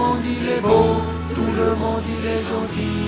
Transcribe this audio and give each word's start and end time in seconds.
monde 0.00 0.24
il 0.24 0.48
est 0.48 0.60
beau, 0.62 0.96
tout 1.34 1.52
le 1.60 1.74
monde 1.76 2.02
il 2.16 2.26
est 2.26 2.42
gentil. 2.50 3.00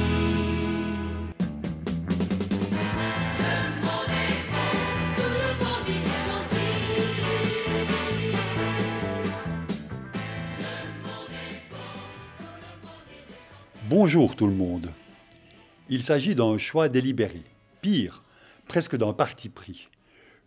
Bonjour 13.88 14.36
tout 14.36 14.46
le 14.46 14.52
monde. 14.54 14.90
Il 15.88 16.02
s'agit 16.02 16.34
d'un 16.34 16.58
choix 16.58 16.88
délibéré, 16.88 17.42
pire, 17.80 18.22
presque 18.66 18.96
d'un 18.96 19.12
parti 19.12 19.48
pris. 19.48 19.88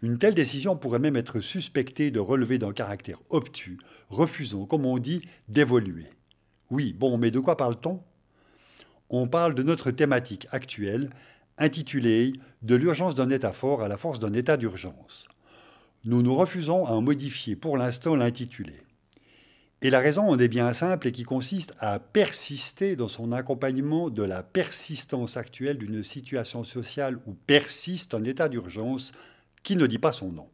Une 0.02 0.20
telle 0.20 0.36
décision 0.36 0.76
pourrait 0.76 1.00
même 1.00 1.16
être 1.16 1.40
suspectée 1.40 2.12
de 2.12 2.20
relever 2.20 2.60
d'un 2.60 2.74
caractère 2.74 3.20
obtus, 3.30 3.78
refusant, 4.10 4.66
comme 4.66 4.86
on 4.86 5.00
dit, 5.00 5.22
d'évoluer. 5.48 6.06
Oui, 6.72 6.94
bon, 6.94 7.18
mais 7.18 7.32
de 7.32 7.40
quoi 7.40 7.58
parle-t-on? 7.58 8.02
On 9.10 9.28
parle 9.28 9.54
de 9.54 9.64
notre 9.64 9.92
thématique 9.92 10.48
actuelle, 10.52 11.12
intitulée 11.58 12.34
De 12.64 12.76
l'urgence 12.76 13.14
d'un 13.14 13.30
État 13.30 13.54
fort 13.54 13.84
à 13.84 13.88
la 13.88 13.98
force 13.98 14.20
d'un 14.20 14.34
État 14.34 14.58
d'urgence. 14.58 15.28
Nous 16.06 16.22
nous 16.22 16.36
refusons 16.36 16.86
à 16.86 16.92
en 16.92 17.02
modifier 17.02 17.56
pour 17.56 17.78
l'instant 17.78 18.16
l'intitulé. 18.16 18.82
Et 19.82 19.92
la 19.92 20.00
raison 20.00 20.24
en 20.28 20.40
est 20.40 20.48
bien 20.48 20.74
simple 20.74 21.08
et 21.08 21.12
qui 21.12 21.24
consiste 21.24 21.76
à 21.80 22.00
persister 22.00 22.96
dans 22.96 23.08
son 23.08 23.32
accompagnement 23.32 24.10
de 24.10 24.24
la 24.24 24.42
persistance 24.42 25.38
actuelle 25.38 25.78
d'une 25.78 26.04
situation 26.04 26.64
sociale 26.64 27.20
où 27.28 27.36
persiste 27.46 28.16
un 28.16 28.24
état 28.24 28.50
d'urgence 28.50 29.12
qui 29.62 29.76
ne 29.76 29.86
dit 29.86 30.00
pas 30.00 30.12
son 30.12 30.32
nom. 30.32 30.50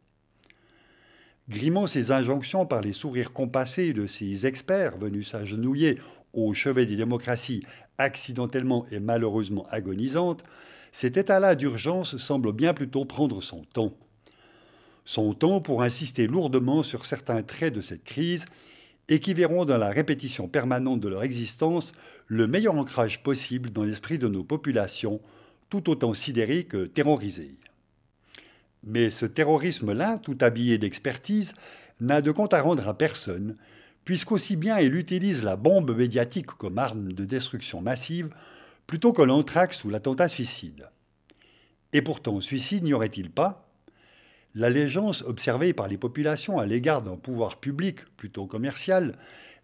Grimant 1.48 1.86
ses 1.86 2.12
injonctions 2.12 2.66
par 2.66 2.80
les 2.80 2.92
sourires 2.92 3.32
compassés 3.32 3.92
de 3.92 4.06
ces 4.06 4.46
experts 4.46 4.96
venus 4.96 5.30
s'agenouiller 5.30 5.98
au 6.32 6.54
chevet 6.54 6.86
des 6.86 6.96
démocraties 6.96 7.64
accidentellement 7.98 8.86
et 8.90 9.00
malheureusement 9.00 9.66
agonisantes, 9.70 10.44
cet 10.92 11.16
état-là 11.16 11.54
d'urgence 11.54 12.16
semble 12.16 12.52
bien 12.52 12.74
plutôt 12.74 13.04
prendre 13.04 13.42
son 13.42 13.64
temps. 13.64 13.92
Son 15.04 15.34
temps 15.34 15.60
pour 15.60 15.82
insister 15.82 16.26
lourdement 16.28 16.82
sur 16.82 17.06
certains 17.06 17.42
traits 17.42 17.74
de 17.74 17.80
cette 17.80 18.04
crise 18.04 18.46
et 19.08 19.18
qui 19.18 19.34
verront 19.34 19.64
dans 19.64 19.78
la 19.78 19.90
répétition 19.90 20.46
permanente 20.48 21.00
de 21.00 21.08
leur 21.08 21.24
existence 21.24 21.92
le 22.28 22.46
meilleur 22.46 22.76
ancrage 22.76 23.22
possible 23.22 23.70
dans 23.70 23.82
l'esprit 23.82 24.18
de 24.18 24.28
nos 24.28 24.44
populations, 24.44 25.20
tout 25.70 25.90
autant 25.90 26.14
sidérées 26.14 26.64
que 26.64 26.86
terrorisées. 26.86 27.56
Mais 28.84 29.10
ce 29.10 29.26
terrorisme-là, 29.26 30.18
tout 30.18 30.38
habillé 30.40 30.78
d'expertise, 30.78 31.54
n'a 32.00 32.20
de 32.20 32.30
compte 32.30 32.54
à 32.54 32.62
rendre 32.62 32.88
à 32.88 32.96
personne, 32.98 33.56
puisqu'aussi 34.04 34.56
bien 34.56 34.78
il 34.80 34.96
utilise 34.96 35.44
la 35.44 35.56
bombe 35.56 35.96
médiatique 35.96 36.46
comme 36.46 36.78
arme 36.78 37.12
de 37.12 37.24
destruction 37.24 37.80
massive, 37.80 38.30
plutôt 38.86 39.12
que 39.12 39.22
l'anthrax 39.22 39.84
ou 39.84 39.90
l'attentat 39.90 40.28
suicide. 40.28 40.88
Et 41.92 42.02
pourtant, 42.02 42.40
suicide 42.40 42.82
n'y 42.82 42.94
aurait-il 42.94 43.30
pas? 43.30 43.68
L'allégeance 44.54 45.22
observée 45.22 45.72
par 45.72 45.88
les 45.88 45.96
populations 45.96 46.58
à 46.58 46.66
l'égard 46.66 47.02
d'un 47.02 47.16
pouvoir 47.16 47.60
public 47.60 48.00
plutôt 48.16 48.46
commercial, 48.46 49.16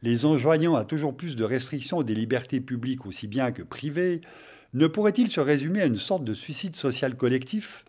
les 0.03 0.25
enjoignant 0.25 0.77
à 0.77 0.85
toujours 0.85 1.17
plus 1.17 1.35
de 1.37 1.45
restrictions 1.45 2.03
des 2.03 2.15
libertés 2.15 2.61
publiques 2.61 3.05
aussi 3.05 3.27
bien 3.27 3.51
que 3.51 3.63
privées, 3.63 4.21
ne 4.75 4.87
pourrait-il 4.87 5.29
se 5.29 5.41
résumer 5.41 5.83
à 5.83 5.87
une 5.87 5.99
sorte 5.99 6.25
de 6.25 6.35
suicide 6.35 6.77
social 6.77 7.17
collectif? 7.17 7.85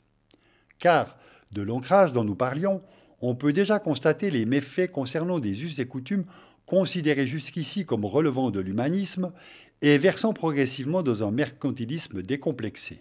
Car, 0.80 1.18
de 1.52 1.62
l'ancrage 1.62 2.14
dont 2.14 2.24
nous 2.24 2.36
parlions, 2.36 2.82
on 3.22 3.36
peut 3.36 3.54
déjà 3.54 3.80
constater 3.80 4.30
les 4.30 4.46
méfaits 4.46 4.92
concernant 4.92 5.40
des 5.40 5.64
us 5.64 5.80
et 5.80 5.88
coutumes 5.88 6.26
considérés 6.66 7.26
jusqu'ici 7.26 7.86
comme 7.86 8.06
relevant 8.06 8.52
de 8.52 8.60
l'humanisme 8.60 9.32
et 9.82 9.98
versant 9.98 10.34
progressivement 10.34 11.02
dans 11.02 11.24
un 11.24 11.32
mercantilisme 11.32 12.22
décomplexé. 12.22 13.00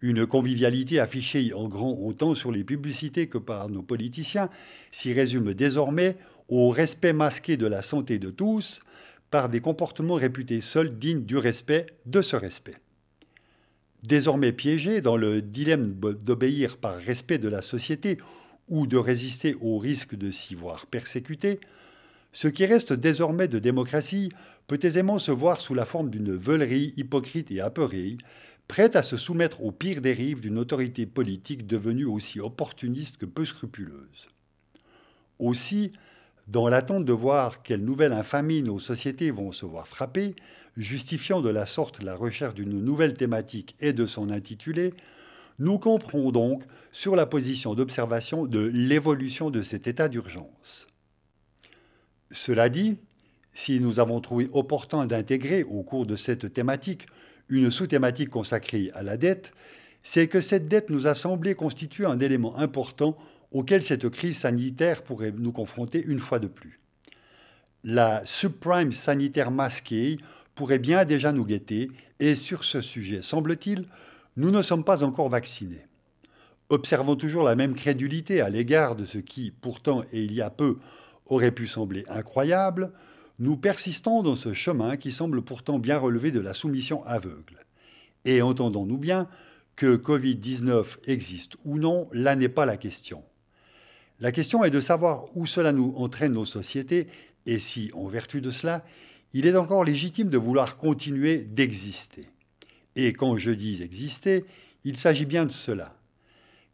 Une 0.00 0.26
convivialité 0.26 0.98
affichée 1.00 1.52
en 1.54 1.68
grand 1.68 1.92
autant 1.92 2.34
sur 2.34 2.50
les 2.50 2.64
publicités 2.64 3.28
que 3.28 3.38
par 3.38 3.68
nos 3.68 3.82
politiciens 3.82 4.50
s'y 4.92 5.12
résume 5.12 5.54
désormais 5.54 6.16
au 6.48 6.68
respect 6.68 7.12
masqué 7.12 7.56
de 7.56 7.66
la 7.66 7.82
santé 7.82 8.18
de 8.18 8.30
tous 8.30 8.80
par 9.30 9.48
des 9.48 9.60
comportements 9.60 10.14
réputés 10.14 10.60
seuls 10.60 10.98
dignes 10.98 11.24
du 11.24 11.36
respect 11.36 11.86
de 12.06 12.22
ce 12.22 12.36
respect. 12.36 12.76
Désormais 14.06 14.52
piégés 14.52 15.00
dans 15.00 15.16
le 15.16 15.40
dilemme 15.40 15.94
d'obéir 15.94 16.76
par 16.76 16.98
respect 16.98 17.38
de 17.38 17.48
la 17.48 17.62
société 17.62 18.18
ou 18.68 18.86
de 18.86 18.98
résister 18.98 19.56
au 19.62 19.78
risque 19.78 20.14
de 20.14 20.30
s'y 20.30 20.54
voir 20.54 20.86
persécuté, 20.86 21.58
ce 22.32 22.48
qui 22.48 22.66
reste 22.66 22.92
désormais 22.92 23.48
de 23.48 23.58
démocratie 23.58 24.28
peut 24.66 24.78
aisément 24.82 25.18
se 25.18 25.30
voir 25.30 25.62
sous 25.62 25.72
la 25.72 25.86
forme 25.86 26.10
d'une 26.10 26.34
veulerie 26.34 26.92
hypocrite 26.98 27.50
et 27.50 27.62
apeurée, 27.62 28.18
prête 28.68 28.94
à 28.94 29.02
se 29.02 29.16
soumettre 29.16 29.62
aux 29.62 29.72
pires 29.72 30.02
dérives 30.02 30.42
d'une 30.42 30.58
autorité 30.58 31.06
politique 31.06 31.66
devenue 31.66 32.04
aussi 32.04 32.40
opportuniste 32.40 33.16
que 33.16 33.26
peu 33.26 33.46
scrupuleuse. 33.46 34.28
Aussi, 35.38 35.92
dans 36.46 36.68
l'attente 36.68 37.04
de 37.04 37.12
voir 37.12 37.62
quelle 37.62 37.84
nouvelle 37.84 38.12
infamie 38.12 38.62
nos 38.62 38.78
sociétés 38.78 39.30
vont 39.30 39.52
se 39.52 39.64
voir 39.64 39.88
frapper, 39.88 40.36
justifiant 40.76 41.40
de 41.40 41.48
la 41.48 41.66
sorte 41.66 42.02
la 42.02 42.14
recherche 42.14 42.54
d'une 42.54 42.80
nouvelle 42.82 43.14
thématique 43.14 43.76
et 43.80 43.92
de 43.92 44.06
son 44.06 44.30
intitulé, 44.30 44.92
nous 45.58 45.78
comprenons 45.78 46.32
donc 46.32 46.64
sur 46.92 47.16
la 47.16 47.26
position 47.26 47.74
d'observation 47.74 48.46
de 48.46 48.60
l'évolution 48.60 49.50
de 49.50 49.62
cet 49.62 49.86
état 49.86 50.08
d'urgence. 50.08 50.86
Cela 52.30 52.68
dit, 52.68 52.96
si 53.52 53.78
nous 53.78 54.00
avons 54.00 54.20
trouvé 54.20 54.48
opportun 54.52 55.06
d'intégrer 55.06 55.62
au 55.62 55.82
cours 55.82 56.06
de 56.06 56.16
cette 56.16 56.52
thématique 56.52 57.06
une 57.48 57.70
sous-thématique 57.70 58.30
consacrée 58.30 58.90
à 58.94 59.02
la 59.02 59.16
dette, 59.16 59.52
c'est 60.02 60.28
que 60.28 60.40
cette 60.40 60.68
dette 60.68 60.90
nous 60.90 61.06
a 61.06 61.14
semblé 61.14 61.54
constituer 61.54 62.04
un 62.04 62.18
élément 62.18 62.56
important 62.58 63.16
auquel 63.54 63.82
cette 63.82 64.10
crise 64.10 64.38
sanitaire 64.38 65.02
pourrait 65.02 65.32
nous 65.32 65.52
confronter 65.52 66.04
une 66.04 66.18
fois 66.18 66.40
de 66.40 66.48
plus. 66.48 66.80
La 67.84 68.26
subprime 68.26 68.92
sanitaire 68.92 69.50
masquée 69.50 70.18
pourrait 70.54 70.80
bien 70.80 71.04
déjà 71.04 71.32
nous 71.32 71.46
guetter, 71.46 71.90
et 72.20 72.34
sur 72.34 72.64
ce 72.64 72.80
sujet, 72.80 73.22
semble-t-il, 73.22 73.86
nous 74.36 74.50
ne 74.50 74.60
sommes 74.60 74.84
pas 74.84 75.04
encore 75.04 75.28
vaccinés. 75.28 75.86
Observons 76.68 77.14
toujours 77.14 77.44
la 77.44 77.54
même 77.54 77.74
crédulité 77.74 78.40
à 78.40 78.50
l'égard 78.50 78.96
de 78.96 79.06
ce 79.06 79.18
qui, 79.18 79.52
pourtant 79.52 80.02
et 80.12 80.22
il 80.22 80.32
y 80.34 80.42
a 80.42 80.50
peu, 80.50 80.78
aurait 81.26 81.52
pu 81.52 81.66
sembler 81.66 82.04
incroyable, 82.08 82.92
nous 83.38 83.56
persistons 83.56 84.22
dans 84.22 84.36
ce 84.36 84.52
chemin 84.52 84.96
qui 84.96 85.12
semble 85.12 85.42
pourtant 85.42 85.78
bien 85.78 85.98
relever 85.98 86.30
de 86.30 86.40
la 86.40 86.54
soumission 86.54 87.04
aveugle. 87.04 87.64
Et 88.24 88.42
entendons-nous 88.42 88.98
bien, 88.98 89.28
que 89.76 89.96
Covid-19 89.96 90.98
existe 91.06 91.56
ou 91.64 91.78
non, 91.78 92.08
là 92.12 92.36
n'est 92.36 92.48
pas 92.48 92.66
la 92.66 92.76
question. 92.76 93.22
La 94.20 94.32
question 94.32 94.64
est 94.64 94.70
de 94.70 94.80
savoir 94.80 95.26
où 95.36 95.46
cela 95.46 95.72
nous 95.72 95.92
entraîne 95.96 96.32
nos 96.32 96.46
sociétés 96.46 97.08
et 97.46 97.58
si, 97.58 97.90
en 97.94 98.06
vertu 98.06 98.40
de 98.40 98.50
cela, 98.50 98.84
il 99.32 99.46
est 99.46 99.56
encore 99.56 99.84
légitime 99.84 100.28
de 100.28 100.38
vouloir 100.38 100.76
continuer 100.76 101.38
d'exister. 101.38 102.28
Et 102.96 103.12
quand 103.12 103.36
je 103.36 103.50
dis 103.50 103.82
exister, 103.82 104.44
il 104.84 104.96
s'agit 104.96 105.26
bien 105.26 105.44
de 105.44 105.52
cela. 105.52 105.96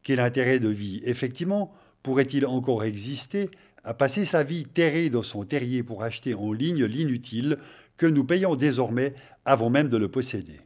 Quel 0.02 0.20
intérêt 0.20 0.60
de 0.60 0.68
vie, 0.68 1.00
effectivement, 1.04 1.74
pourrait-il 2.02 2.44
encore 2.46 2.84
exister 2.84 3.50
à 3.84 3.94
passer 3.94 4.26
sa 4.26 4.42
vie 4.42 4.64
terrée 4.64 5.08
dans 5.08 5.22
son 5.22 5.44
terrier 5.44 5.82
pour 5.82 6.02
acheter 6.02 6.34
en 6.34 6.52
ligne 6.52 6.84
l'inutile 6.84 7.58
que 7.96 8.06
nous 8.06 8.24
payons 8.24 8.54
désormais 8.54 9.14
avant 9.46 9.70
même 9.70 9.88
de 9.88 9.96
le 9.96 10.08
posséder? 10.08 10.60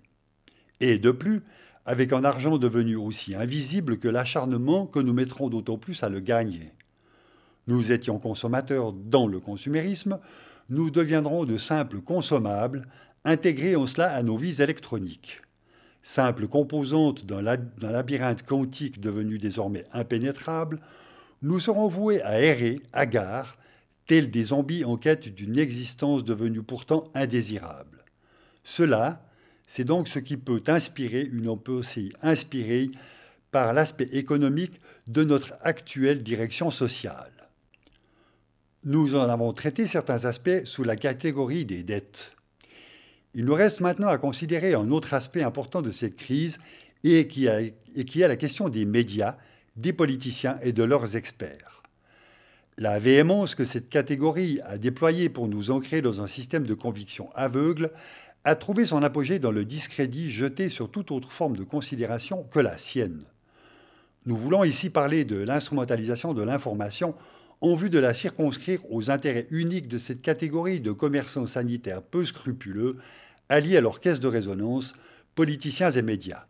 Et 0.81 0.99
de 0.99 1.13
plus, 1.13 1.43
avec 1.87 2.13
un 2.13 2.25
argent 2.25 2.59
devenu 2.59 2.97
aussi 2.97 3.35
invisible 3.35 3.99
que 3.99 4.09
l'acharnement 4.09 4.87
que 4.87 5.01
nous 5.01 5.13
mettrons 5.13 5.49
d'autant 5.49 5.79
plus 5.79 6.03
à 6.03 6.09
le 6.09 6.21
gagner. 6.21 6.73
Nous 7.67 7.93
étions 7.93 8.19
consommateurs 8.19 8.93
dans 8.93 9.27
le 9.27 9.41
consumérisme, 9.41 10.19
nous 10.71 10.91
deviendrons 10.91 11.45
de 11.45 11.59
simples 11.59 12.01
consommables, 12.01 12.87
intégrés 13.25 13.77
en 13.77 13.87
cela 13.87 14.13
à 14.13 14.23
nos 14.23 14.37
vies 14.37 14.63
électroniques. 14.63 15.41
Simples 16.03 16.49
composantes 16.49 17.25
d'un 17.25 17.41
labyrinthe 17.81 18.45
quantique 18.45 19.01
devenu 19.01 19.39
désormais 19.39 19.87
impénétrable, 19.93 20.81
nous 21.43 21.61
serons 21.61 21.89
voués 21.89 22.23
à 22.23 22.41
errer, 22.41 22.81
hagards, 22.93 23.57
tels 24.07 24.31
des 24.31 24.45
zombies 24.45 24.85
en 24.85 24.97
quête 24.97 25.35
d'une 25.35 25.59
existence 25.59 26.25
devenue 26.25 26.63
pourtant 26.63 27.05
indésirable. 27.15 28.05
Cela, 28.63 29.27
c'est 29.67 29.85
donc 29.85 30.09
ce 30.09 30.19
qui 30.19 30.37
peut 30.37 30.63
inspirer 30.67 31.23
une 31.23 31.57
pensée 31.59 32.11
inspirée 32.23 32.91
par 33.51 33.73
l'aspect 33.73 34.09
économique 34.13 34.81
de 35.07 35.25
notre 35.25 35.55
actuelle 35.63 36.23
direction 36.23 36.71
sociale. 36.71 37.33
Nous 38.85 39.17
en 39.17 39.29
avons 39.29 39.53
traité 39.53 39.87
certains 39.87 40.25
aspects 40.25 40.65
sous 40.65 40.85
la 40.85 40.97
catégorie 40.97 41.65
des 41.65 41.83
dettes. 41.83 42.33
Il 43.35 43.47
nous 43.47 43.55
reste 43.55 43.81
maintenant 43.81 44.09
à 44.09 44.19
considérer 44.19 44.75
un 44.75 44.91
autre 44.91 45.15
aspect 45.15 45.43
important 45.43 45.83
de 45.83 45.91
cette 45.91 46.17
crise 46.17 46.59
et 47.03 47.27
qui, 47.27 47.47
et 47.47 48.05
qui 48.05 48.21
est 48.21 48.29
la 48.29 48.37
question 48.37 48.69
des 48.69 48.85
médias 48.85 49.37
des 49.77 49.93
politiciens 49.93 50.59
et 50.63 50.73
de 50.73 50.85
leurs 50.85 51.17
experts. 51.17 51.83
La 52.77 52.99
véhémence 52.99 53.55
que 53.55 53.65
cette 53.65 53.89
catégorie 53.89 54.61
a 54.65 54.79
déployée 54.79 55.29
pour 55.29 55.49
nous 55.49 55.71
ancrer 55.71 56.03
dans 56.03 56.21
un 56.21 56.27
système 56.27 56.67
de 56.67 56.75
conviction 56.75 57.31
aveugle 57.35 57.93
a 58.45 58.55
trouvé 58.57 58.85
son 58.85 59.03
apogée 59.03 59.39
dans 59.39 59.51
le 59.51 59.65
discrédit 59.65 60.31
jeté 60.31 60.69
sur 60.69 60.91
toute 60.91 61.11
autre 61.11 61.33
forme 61.33 61.57
de 61.57 61.65
considération 61.65 62.45
que 62.45 62.61
la 62.61 62.77
sienne. 62.77 63.25
Nous 64.27 64.37
voulons 64.37 64.65
ici 64.65 64.91
parler 64.91 65.25
de 65.25 65.37
l'instrumentalisation 65.37 66.35
de 66.35 66.43
l'information 66.43 67.15
en 67.63 67.75
vue 67.75 67.91
de 67.91 67.99
la 67.99 68.13
circonscrire 68.13 68.81
aux 68.91 69.11
intérêts 69.11 69.47
uniques 69.51 69.89
de 69.89 69.99
cette 69.99 70.21
catégorie 70.21 70.81
de 70.81 70.93
commerçants 70.93 71.47
sanitaires 71.47 72.03
peu 72.03 72.25
scrupuleux, 72.27 72.99
alliés 73.49 73.79
à 73.79 73.81
leur 73.81 74.01
caisse 74.01 74.21
de 74.21 74.29
résonance, 74.29 74.95
politiciens 75.35 75.91
et 75.91 76.03
médias. 76.03 76.45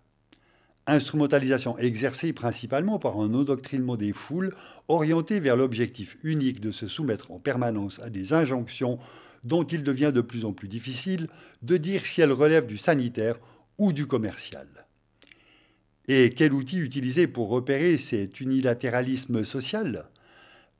Instrumentalisation 0.86 1.78
exercée 1.78 2.32
principalement 2.32 2.98
par 2.98 3.18
un 3.18 3.32
endoctrinement 3.32 3.96
des 3.96 4.12
foules 4.12 4.54
orienté 4.88 5.40
vers 5.40 5.56
l'objectif 5.56 6.18
unique 6.24 6.60
de 6.60 6.72
se 6.72 6.88
soumettre 6.88 7.30
en 7.30 7.38
permanence 7.38 8.00
à 8.00 8.10
des 8.10 8.32
injonctions 8.32 8.98
dont 9.44 9.64
il 9.64 9.82
devient 9.82 10.12
de 10.14 10.20
plus 10.20 10.44
en 10.44 10.52
plus 10.52 10.68
difficile 10.68 11.28
de 11.62 11.76
dire 11.76 12.04
si 12.06 12.20
elles 12.20 12.32
relèvent 12.32 12.66
du 12.66 12.78
sanitaire 12.78 13.38
ou 13.78 13.92
du 13.92 14.06
commercial. 14.06 14.66
Et 16.08 16.34
quel 16.36 16.52
outil 16.52 16.78
utiliser 16.78 17.26
pour 17.26 17.48
repérer 17.48 17.96
cet 17.96 18.40
unilatéralisme 18.40 19.44
social? 19.44 20.06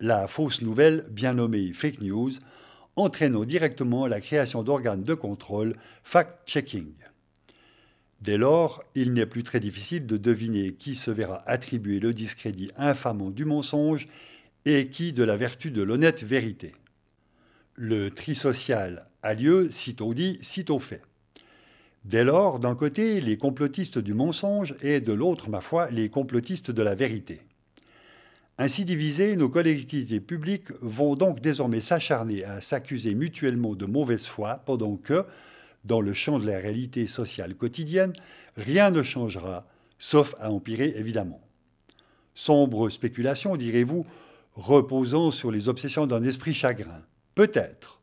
La 0.00 0.28
fausse 0.28 0.60
nouvelle, 0.60 1.06
bien 1.10 1.34
nommée 1.34 1.72
fake 1.72 2.00
news, 2.00 2.32
entraînant 2.96 3.44
directement 3.44 4.06
la 4.06 4.20
création 4.20 4.62
d'organes 4.62 5.04
de 5.04 5.14
contrôle 5.14 5.76
fact-checking. 6.02 6.92
Dès 8.20 8.38
lors, 8.38 8.82
il 8.94 9.12
n'est 9.12 9.26
plus 9.26 9.42
très 9.42 9.60
difficile 9.60 10.06
de 10.06 10.16
deviner 10.16 10.72
qui 10.72 10.94
se 10.94 11.10
verra 11.10 11.42
attribuer 11.46 12.00
le 12.00 12.14
discrédit 12.14 12.70
infamant 12.76 13.30
du 13.30 13.44
mensonge 13.44 14.08
et 14.64 14.88
qui 14.88 15.12
de 15.12 15.22
la 15.22 15.36
vertu 15.36 15.70
de 15.70 15.82
l'honnête 15.82 16.22
vérité. 16.22 16.72
Le 17.76 18.10
tri 18.10 18.36
social 18.36 19.06
a 19.24 19.34
lieu 19.34 19.68
sitôt 19.68 20.14
dit, 20.14 20.38
sitôt 20.42 20.78
fait. 20.78 21.02
Dès 22.04 22.22
lors, 22.22 22.60
d'un 22.60 22.76
côté, 22.76 23.20
les 23.20 23.36
complotistes 23.36 23.98
du 23.98 24.14
mensonge 24.14 24.76
et 24.80 25.00
de 25.00 25.12
l'autre, 25.12 25.50
ma 25.50 25.60
foi, 25.60 25.90
les 25.90 26.08
complotistes 26.08 26.70
de 26.70 26.82
la 26.82 26.94
vérité. 26.94 27.40
Ainsi 28.58 28.84
divisés, 28.84 29.34
nos 29.34 29.48
collectivités 29.48 30.20
publiques 30.20 30.70
vont 30.82 31.16
donc 31.16 31.40
désormais 31.40 31.80
s'acharner 31.80 32.44
à 32.44 32.60
s'accuser 32.60 33.16
mutuellement 33.16 33.74
de 33.74 33.86
mauvaise 33.86 34.26
foi 34.26 34.62
pendant 34.66 34.96
que, 34.96 35.24
dans 35.84 36.00
le 36.00 36.14
champ 36.14 36.38
de 36.38 36.46
la 36.46 36.58
réalité 36.58 37.08
sociale 37.08 37.56
quotidienne, 37.56 38.12
rien 38.56 38.92
ne 38.92 39.02
changera, 39.02 39.66
sauf 39.98 40.36
à 40.38 40.52
empirer 40.52 40.94
évidemment. 40.96 41.40
Sombre 42.36 42.88
spéculation, 42.88 43.56
direz-vous, 43.56 44.06
reposant 44.54 45.32
sur 45.32 45.50
les 45.50 45.68
obsessions 45.68 46.06
d'un 46.06 46.22
esprit 46.22 46.54
chagrin. 46.54 47.02
Peut-être. 47.34 48.00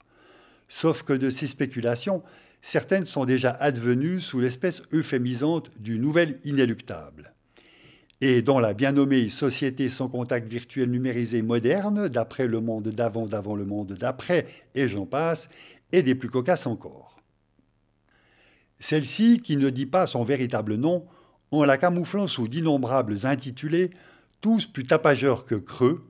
Sauf 0.67 1.03
que 1.03 1.13
de 1.13 1.29
ces 1.29 1.47
spéculations, 1.47 2.23
certaines 2.61 3.05
sont 3.05 3.25
déjà 3.25 3.51
advenues 3.51 4.21
sous 4.21 4.39
l'espèce 4.39 4.83
euphémisante 4.93 5.71
du 5.79 5.99
nouvel 5.99 6.39
inéluctable. 6.43 7.33
Et 8.21 8.41
dans 8.41 8.59
la 8.59 8.73
bien 8.73 8.91
nommée 8.91 9.29
société 9.29 9.89
sans 9.89 10.07
contact 10.07 10.47
virtuel 10.47 10.91
numérisé 10.91 11.41
moderne, 11.41 12.07
d'après 12.07 12.47
le 12.47 12.61
monde 12.61 12.89
d'avant, 12.89 13.25
d'avant 13.25 13.55
le 13.55 13.65
monde 13.65 13.93
d'après, 13.93 14.47
et 14.75 14.87
j'en 14.87 15.07
passe, 15.07 15.49
et 15.91 16.03
des 16.03 16.15
plus 16.15 16.29
cocasses 16.29 16.67
encore. 16.67 17.19
Celle-ci, 18.79 19.41
qui 19.41 19.57
ne 19.57 19.69
dit 19.69 19.85
pas 19.87 20.07
son 20.07 20.23
véritable 20.23 20.75
nom, 20.75 21.05
en 21.51 21.63
la 21.63 21.77
camouflant 21.77 22.27
sous 22.27 22.47
d'innombrables 22.47 23.25
intitulés, 23.25 23.91
tous 24.39 24.65
plus 24.65 24.83
tapageurs 24.83 25.45
que 25.45 25.55
creux, 25.55 26.03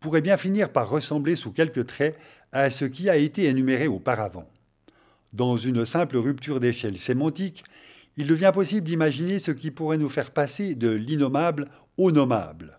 pourrait 0.00 0.20
bien 0.20 0.36
finir 0.36 0.72
par 0.72 0.88
ressembler 0.88 1.36
sous 1.36 1.52
quelques 1.52 1.86
traits 1.86 2.16
à 2.52 2.70
ce 2.70 2.84
qui 2.84 3.08
a 3.10 3.16
été 3.16 3.44
énuméré 3.44 3.86
auparavant. 3.86 4.48
Dans 5.32 5.56
une 5.56 5.84
simple 5.84 6.16
rupture 6.16 6.60
d'échelle 6.60 6.98
sémantique, 6.98 7.64
il 8.16 8.26
devient 8.26 8.52
possible 8.52 8.86
d'imaginer 8.86 9.38
ce 9.38 9.50
qui 9.50 9.70
pourrait 9.70 9.98
nous 9.98 10.08
faire 10.08 10.30
passer 10.30 10.74
de 10.74 10.90
l'innommable 10.90 11.68
au 11.98 12.10
nommable. 12.10 12.78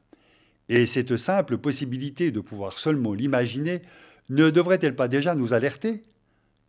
Et 0.67 0.85
cette 0.85 1.17
simple 1.17 1.57
possibilité 1.57 2.31
de 2.31 2.41
pouvoir 2.41 2.77
seulement 2.77 3.13
l'imaginer 3.13 3.81
ne 4.29 4.49
devrait-elle 4.49 4.95
pas 4.95 5.07
déjà 5.07 5.33
nous 5.35 5.53
alerter? 5.53 6.03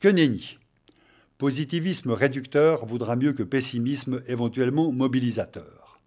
Que 0.00 0.08
nenni 0.08 0.58
Positivisme 1.36 2.12
réducteur 2.12 2.86
voudra 2.86 3.16
mieux 3.16 3.32
que 3.32 3.42
pessimisme 3.42 4.22
éventuellement 4.28 4.92
mobilisateur. 4.92 6.00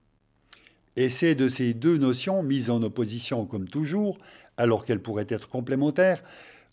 Et 0.96 1.10
c'est 1.10 1.36
de 1.36 1.50
ces 1.50 1.74
deux 1.74 1.98
notions 1.98 2.44
mises 2.44 2.70
en 2.70 2.82
opposition 2.84 3.46
comme 3.46 3.68
toujours, 3.68 4.18
alors 4.58 4.86
qu'elles 4.86 5.02
pourraient 5.02 5.26
être 5.30 5.50
complémentaires, 5.50 6.24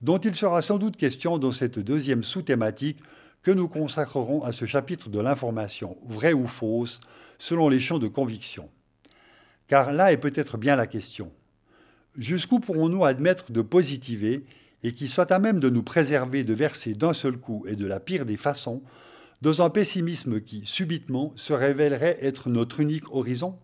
dont 0.00 0.18
il 0.18 0.34
sera 0.34 0.62
sans 0.62 0.78
doute 0.78 0.96
question 0.96 1.38
dans 1.38 1.52
cette 1.52 1.78
deuxième 1.78 2.22
sous-thématique 2.22 2.98
que 3.42 3.50
nous 3.50 3.68
consacrerons 3.68 4.42
à 4.42 4.52
ce 4.52 4.66
chapitre 4.66 5.08
de 5.08 5.20
l'information, 5.20 5.96
vraie 6.06 6.32
ou 6.32 6.46
fausse, 6.46 7.00
selon 7.38 7.68
les 7.68 7.80
champs 7.80 7.98
de 7.98 8.08
conviction. 8.08 8.68
Car 9.66 9.92
là 9.92 10.12
est 10.12 10.18
peut-être 10.18 10.58
bien 10.58 10.76
la 10.76 10.86
question. 10.86 11.32
Jusqu'où 12.18 12.60
pourrons-nous 12.60 13.04
admettre 13.04 13.52
de 13.52 13.62
positiver 13.62 14.44
et 14.82 14.92
qui 14.92 15.08
soit 15.08 15.30
à 15.30 15.38
même 15.38 15.60
de 15.60 15.70
nous 15.70 15.82
préserver 15.82 16.44
de 16.44 16.54
verser 16.54 16.94
d'un 16.94 17.12
seul 17.12 17.36
coup 17.36 17.64
et 17.68 17.76
de 17.76 17.86
la 17.86 18.00
pire 18.00 18.26
des 18.26 18.36
façons 18.36 18.82
dans 19.42 19.62
un 19.62 19.70
pessimisme 19.70 20.40
qui, 20.40 20.62
subitement, 20.66 21.32
se 21.36 21.52
révélerait 21.52 22.18
être 22.20 22.50
notre 22.50 22.80
unique 22.80 23.10
horizon? 23.14 23.58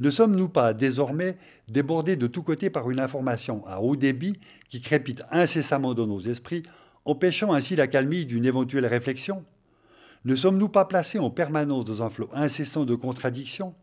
Ne 0.00 0.08
sommes-nous 0.08 0.48
pas 0.48 0.72
désormais 0.72 1.36
débordés 1.68 2.16
de 2.16 2.26
tous 2.26 2.42
côtés 2.42 2.70
par 2.70 2.90
une 2.90 3.00
information 3.00 3.62
à 3.66 3.80
haut 3.80 3.96
débit 3.96 4.40
qui 4.70 4.80
crépite 4.80 5.22
incessamment 5.30 5.92
dans 5.92 6.06
nos 6.06 6.20
esprits, 6.20 6.62
empêchant 7.04 7.52
ainsi 7.52 7.76
la 7.76 7.86
calmie 7.86 8.24
d'une 8.24 8.46
éventuelle 8.46 8.86
réflexion? 8.86 9.44
Ne 10.24 10.36
sommes-nous 10.36 10.70
pas 10.70 10.86
placés 10.86 11.18
en 11.18 11.28
permanence 11.28 11.84
dans 11.84 12.02
un 12.02 12.08
flot 12.08 12.30
incessant 12.32 12.86
de 12.86 12.94
contradictions? 12.94 13.74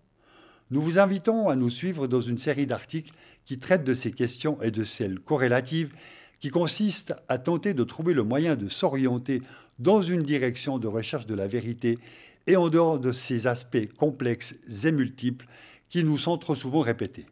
Nous 0.71 0.81
vous 0.81 0.97
invitons 0.97 1.49
à 1.49 1.55
nous 1.55 1.69
suivre 1.69 2.07
dans 2.07 2.21
une 2.21 2.39
série 2.39 2.65
d'articles 2.65 3.13
qui 3.45 3.59
traitent 3.59 3.83
de 3.83 3.93
ces 3.93 4.11
questions 4.11 4.59
et 4.63 4.71
de 4.71 4.83
celles 4.83 5.19
corrélatives 5.19 5.93
qui 6.39 6.49
consistent 6.49 7.15
à 7.29 7.37
tenter 7.37 7.75
de 7.75 7.83
trouver 7.83 8.15
le 8.15 8.23
moyen 8.23 8.55
de 8.55 8.67
s'orienter 8.67 9.43
dans 9.77 10.01
une 10.01 10.23
direction 10.23 10.79
de 10.79 10.87
recherche 10.87 11.27
de 11.27 11.35
la 11.35 11.47
vérité 11.47 11.99
et 12.47 12.55
en 12.55 12.69
dehors 12.69 12.99
de 12.99 13.11
ces 13.11 13.45
aspects 13.45 13.87
complexes 13.97 14.55
et 14.83 14.91
multiples 14.91 15.47
qui 15.89 16.03
nous 16.03 16.17
sont 16.17 16.37
trop 16.37 16.55
souvent 16.55 16.81
répétés. 16.81 17.25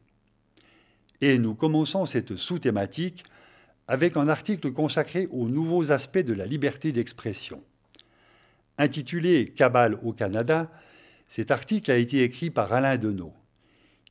Et 1.22 1.38
nous 1.38 1.56
commençons 1.56 2.06
cette 2.06 2.36
sous-thématique 2.36 3.24
avec 3.88 4.18
un 4.18 4.28
article 4.28 4.72
consacré 4.72 5.28
aux 5.32 5.48
nouveaux 5.48 5.92
aspects 5.92 6.18
de 6.18 6.34
la 6.34 6.46
liberté 6.46 6.92
d'expression. 6.92 7.64
Intitulé 8.78 9.46
Cabale 9.46 9.98
au 10.04 10.12
Canada, 10.12 10.72
cet 11.28 11.52
article 11.52 11.92
a 11.92 11.98
été 11.98 12.24
écrit 12.24 12.50
par 12.50 12.74
Alain 12.74 12.98
Deneau. 12.98 13.34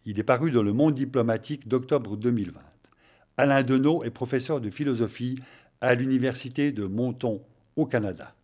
Il 0.06 0.18
est 0.18 0.24
paru 0.24 0.50
dans 0.50 0.62
le 0.62 0.72
Monde 0.72 0.94
diplomatique 0.94 1.68
d'octobre 1.68 2.16
2020. 2.16 2.60
Alain 3.36 3.62
Deneau 3.62 4.04
est 4.04 4.10
professeur 4.10 4.60
de 4.60 4.70
philosophie 4.70 5.38
à 5.80 5.94
l'Université 5.94 6.72
de 6.72 6.84
Monton 6.84 7.42
au 7.76 7.86
Canada. 7.86 8.34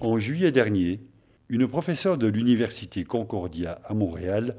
En 0.00 0.18
juillet 0.18 0.52
dernier, 0.52 1.00
une 1.48 1.66
professeure 1.66 2.18
de 2.18 2.26
l'Université 2.26 3.04
Concordia 3.04 3.80
à 3.84 3.94
Montréal 3.94 4.56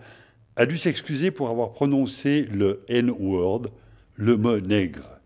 a 0.56 0.66
dû 0.66 0.80
s'excuser 0.80 1.30
pour 1.30 1.50
avoir 1.50 1.74
prononcé 1.74 2.48
le 2.52 2.84
N-word, 2.88 3.68
le 4.16 4.36
mot 4.36 4.60
nègre. 4.60 5.20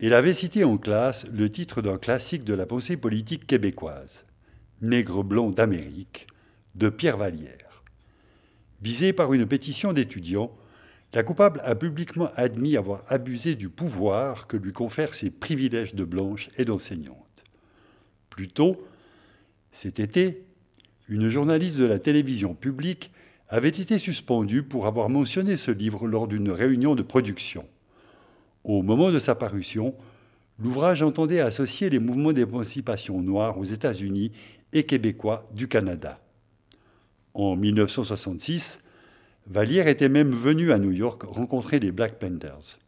Elle 0.00 0.14
avait 0.14 0.32
cité 0.32 0.64
en 0.64 0.76
classe 0.76 1.24
le 1.32 1.50
titre 1.50 1.82
d'un 1.82 1.98
classique 1.98 2.42
de 2.42 2.52
la 2.54 2.66
pensée 2.66 2.96
politique 2.96 3.46
québécoise, 3.46 4.24
Nègre 4.82 5.22
blond 5.22 5.50
d'Amérique, 5.50 6.26
de 6.74 6.88
Pierre 6.88 7.16
Vallière. 7.16 7.84
Visée 8.82 9.12
par 9.12 9.32
une 9.32 9.46
pétition 9.46 9.92
d'étudiants, 9.92 10.52
la 11.14 11.22
coupable 11.22 11.60
a 11.64 11.76
publiquement 11.76 12.30
admis 12.34 12.76
avoir 12.76 13.04
abusé 13.06 13.54
du 13.54 13.68
pouvoir 13.68 14.48
que 14.48 14.56
lui 14.56 14.72
confèrent 14.72 15.14
ses 15.14 15.30
privilèges 15.30 15.94
de 15.94 16.04
blanche 16.04 16.50
et 16.58 16.64
d'enseignante. 16.64 17.44
Plus 18.30 18.48
tôt, 18.48 18.84
cet 19.80 20.00
été, 20.00 20.42
une 21.08 21.28
journaliste 21.28 21.76
de 21.76 21.84
la 21.84 22.00
télévision 22.00 22.52
publique 22.52 23.12
avait 23.48 23.68
été 23.68 23.98
suspendue 23.98 24.64
pour 24.64 24.88
avoir 24.88 25.08
mentionné 25.08 25.56
ce 25.56 25.70
livre 25.70 26.08
lors 26.08 26.26
d'une 26.26 26.50
réunion 26.50 26.96
de 26.96 27.02
production. 27.02 27.64
Au 28.64 28.82
moment 28.82 29.12
de 29.12 29.20
sa 29.20 29.36
parution, 29.36 29.94
l'ouvrage 30.58 31.00
entendait 31.02 31.38
associer 31.38 31.90
les 31.90 32.00
mouvements 32.00 32.32
d'émancipation 32.32 33.22
noire 33.22 33.56
aux 33.56 33.62
États-Unis 33.62 34.32
et 34.72 34.82
québécois 34.82 35.48
du 35.54 35.68
Canada. 35.68 36.20
En 37.32 37.54
1966, 37.54 38.80
Vallière 39.46 39.86
était 39.86 40.08
même 40.08 40.32
venu 40.32 40.72
à 40.72 40.78
New 40.78 40.90
York 40.90 41.22
rencontrer 41.22 41.78
les 41.78 41.92
Black 41.92 42.18
Panthers. 42.18 42.80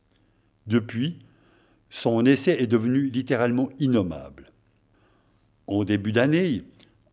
Depuis, 0.66 1.20
son 1.88 2.26
essai 2.26 2.56
est 2.58 2.66
devenu 2.66 3.10
littéralement 3.10 3.68
innommable. 3.78 4.46
En 5.68 5.84
début 5.84 6.10
d'année, 6.10 6.64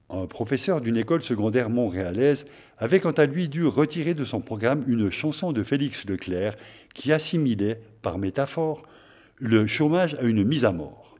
un 0.09 0.25
professeur 0.25 0.81
d'une 0.81 0.97
école 0.97 1.21
secondaire 1.21 1.69
montréalaise 1.69 2.45
avait 2.77 2.99
quant 2.99 3.11
à 3.11 3.25
lui 3.25 3.49
dû 3.49 3.65
retirer 3.65 4.13
de 4.13 4.23
son 4.23 4.39
programme 4.39 4.83
une 4.87 5.11
chanson 5.11 5.51
de 5.51 5.63
Félix 5.63 6.05
Leclerc 6.05 6.55
qui 6.93 7.11
assimilait, 7.11 7.81
par 8.01 8.17
métaphore, 8.17 8.83
le 9.35 9.67
chômage 9.67 10.15
à 10.15 10.23
une 10.23 10.43
mise 10.43 10.65
à 10.65 10.71
mort. 10.71 11.17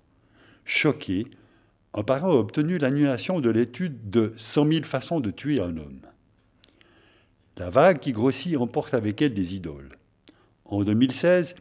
Choqué, 0.63 1.27
un 1.94 2.03
parent 2.03 2.32
a 2.32 2.36
obtenu 2.36 2.77
l'annulation 2.77 3.39
de 3.39 3.50
l'étude 3.50 4.10
de 4.10 4.34
100 4.38 4.65
000 4.67 4.84
façons 4.86 5.20
de 5.20 5.32
tuer 5.32 5.60
un 5.60 5.75
homme. 5.77 6.01
La 7.58 7.70
vague 7.70 8.00
qui 8.00 8.12
grossit 8.12 8.56
emporte 8.56 8.94
avec 8.94 9.22
elle 9.22 9.34
des 9.34 9.56
idoles. 9.56 9.91
En 10.65 10.84
2016, 10.84 11.56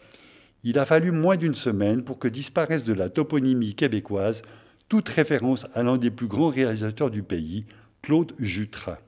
il 0.63 0.79
a 0.79 0.85
fallu 0.85 1.11
moins 1.11 1.37
d'une 1.37 1.55
semaine 1.55 2.05
pour 2.05 2.19
que 2.19 2.29
disparaisse 2.29 2.85
de 2.85 2.93
la 2.93 3.09
toponymie 3.09 3.75
québécoise 3.75 4.43
toute 4.89 5.09
référence 5.09 5.67
à 5.75 5.83
l'un 5.83 5.97
des 5.97 6.11
plus 6.11 6.27
grands 6.27 6.51
réalisateurs 6.51 7.11
du 7.11 7.23
pays, 7.23 7.65
Claude 8.03 8.33
Jutras. 8.39 8.99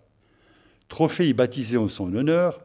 Trophée 0.88 1.32
baptisé 1.32 1.76
en 1.76 1.88
son 1.88 2.14
honneur, 2.14 2.60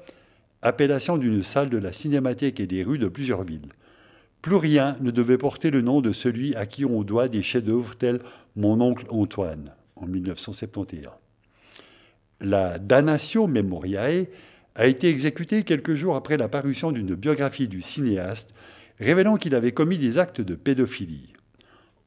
appellation 0.61 1.17
d'une 1.17 1.43
salle 1.43 1.69
de 1.69 1.77
la 1.77 1.93
cinémathèque 1.93 2.59
et 2.59 2.67
des 2.67 2.83
rues 2.83 2.97
de 2.97 3.07
plusieurs 3.07 3.43
villes. 3.43 3.69
Plus 4.41 4.55
rien 4.55 4.97
ne 5.01 5.11
devait 5.11 5.37
porter 5.37 5.71
le 5.71 5.81
nom 5.81 6.01
de 6.01 6.11
celui 6.11 6.55
à 6.55 6.65
qui 6.65 6.85
on 6.85 7.03
doit 7.03 7.27
des 7.27 7.43
chefs-d'œuvre 7.43 7.95
tels 7.95 8.19
Mon 8.55 8.81
oncle 8.81 9.05
Antoine 9.09 9.71
en 9.95 10.07
1971. 10.07 11.09
La 12.41 12.79
Danatio 12.79 13.47
Memoriae 13.47 14.25
a 14.75 14.87
été 14.87 15.09
exécutée 15.09 15.63
quelques 15.63 15.93
jours 15.93 16.15
après 16.15 16.37
la 16.37 16.47
parution 16.47 16.91
d'une 16.91 17.15
biographie 17.15 17.67
du 17.67 17.81
cinéaste 17.81 18.53
révélant 18.99 19.37
qu'il 19.37 19.55
avait 19.55 19.71
commis 19.71 19.97
des 19.97 20.17
actes 20.17 20.41
de 20.41 20.55
pédophilie. 20.55 21.32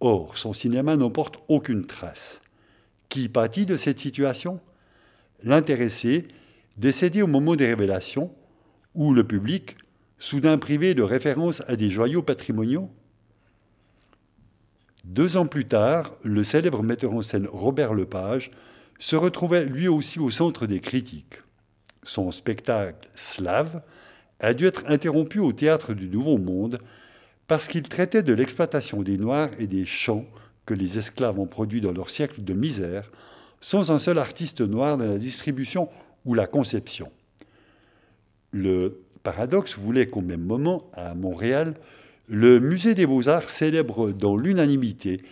Or, 0.00 0.36
son 0.36 0.52
cinéma 0.52 0.96
n'en 0.96 1.10
porte 1.10 1.38
aucune 1.48 1.86
trace. 1.86 2.40
Qui 3.08 3.28
pâtit 3.28 3.66
de 3.66 3.76
cette 3.76 3.98
situation? 3.98 4.60
L'intéressé, 5.42 6.28
décédé 6.76 7.22
au 7.22 7.26
moment 7.26 7.56
des 7.56 7.66
révélations, 7.66 8.34
ou 8.94 9.12
le 9.12 9.24
public, 9.24 9.76
soudain 10.18 10.58
privé 10.58 10.94
de 10.94 11.02
référence 11.02 11.62
à 11.68 11.76
des 11.76 11.90
joyaux 11.90 12.22
patrimoniaux? 12.22 12.90
Deux 15.04 15.36
ans 15.36 15.46
plus 15.46 15.66
tard, 15.66 16.16
le 16.22 16.42
célèbre 16.42 16.82
metteur 16.82 17.12
en 17.12 17.22
scène 17.22 17.46
Robert 17.46 17.94
Lepage 17.94 18.50
se 18.98 19.14
retrouvait 19.14 19.64
lui 19.64 19.88
aussi 19.88 20.18
au 20.18 20.30
centre 20.30 20.66
des 20.66 20.80
critiques. 20.80 21.42
Son 22.02 22.32
spectacle 22.32 23.08
Slave 23.14 23.82
a 24.40 24.52
dû 24.52 24.66
être 24.66 24.84
interrompu 24.86 25.38
au 25.38 25.52
théâtre 25.52 25.94
du 25.94 26.08
Nouveau 26.08 26.38
Monde 26.38 26.80
parce 27.48 27.68
qu'il 27.68 27.82
traitait 27.82 28.22
de 28.22 28.32
l'exploitation 28.32 29.02
des 29.02 29.18
Noirs 29.18 29.50
et 29.58 29.66
des 29.66 29.84
champs 29.84 30.24
que 30.64 30.74
les 30.74 30.98
esclaves 30.98 31.38
ont 31.38 31.46
produits 31.46 31.80
dans 31.80 31.92
leur 31.92 32.10
siècle 32.10 32.42
de 32.42 32.52
misère, 32.52 33.10
sans 33.60 33.90
un 33.90 33.98
seul 33.98 34.18
artiste 34.18 34.60
noir 34.60 34.98
dans 34.98 35.06
la 35.06 35.18
distribution 35.18 35.88
ou 36.24 36.34
la 36.34 36.46
conception. 36.46 37.10
Le 38.50 39.00
paradoxe 39.22 39.76
voulait 39.78 40.08
qu'au 40.08 40.20
même 40.20 40.42
moment, 40.42 40.90
à 40.92 41.14
Montréal, 41.14 41.74
le 42.28 42.58
Musée 42.58 42.94
des 42.94 43.06
beaux-arts 43.06 43.50
célèbre 43.50 44.10
dans 44.10 44.36
l'unanimité 44.36 45.22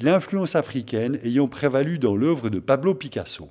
l'influence 0.00 0.56
africaine 0.56 1.18
ayant 1.24 1.48
prévalu 1.48 1.98
dans 1.98 2.16
l'œuvre 2.16 2.50
de 2.50 2.60
Pablo 2.60 2.94
Picasso. 2.94 3.50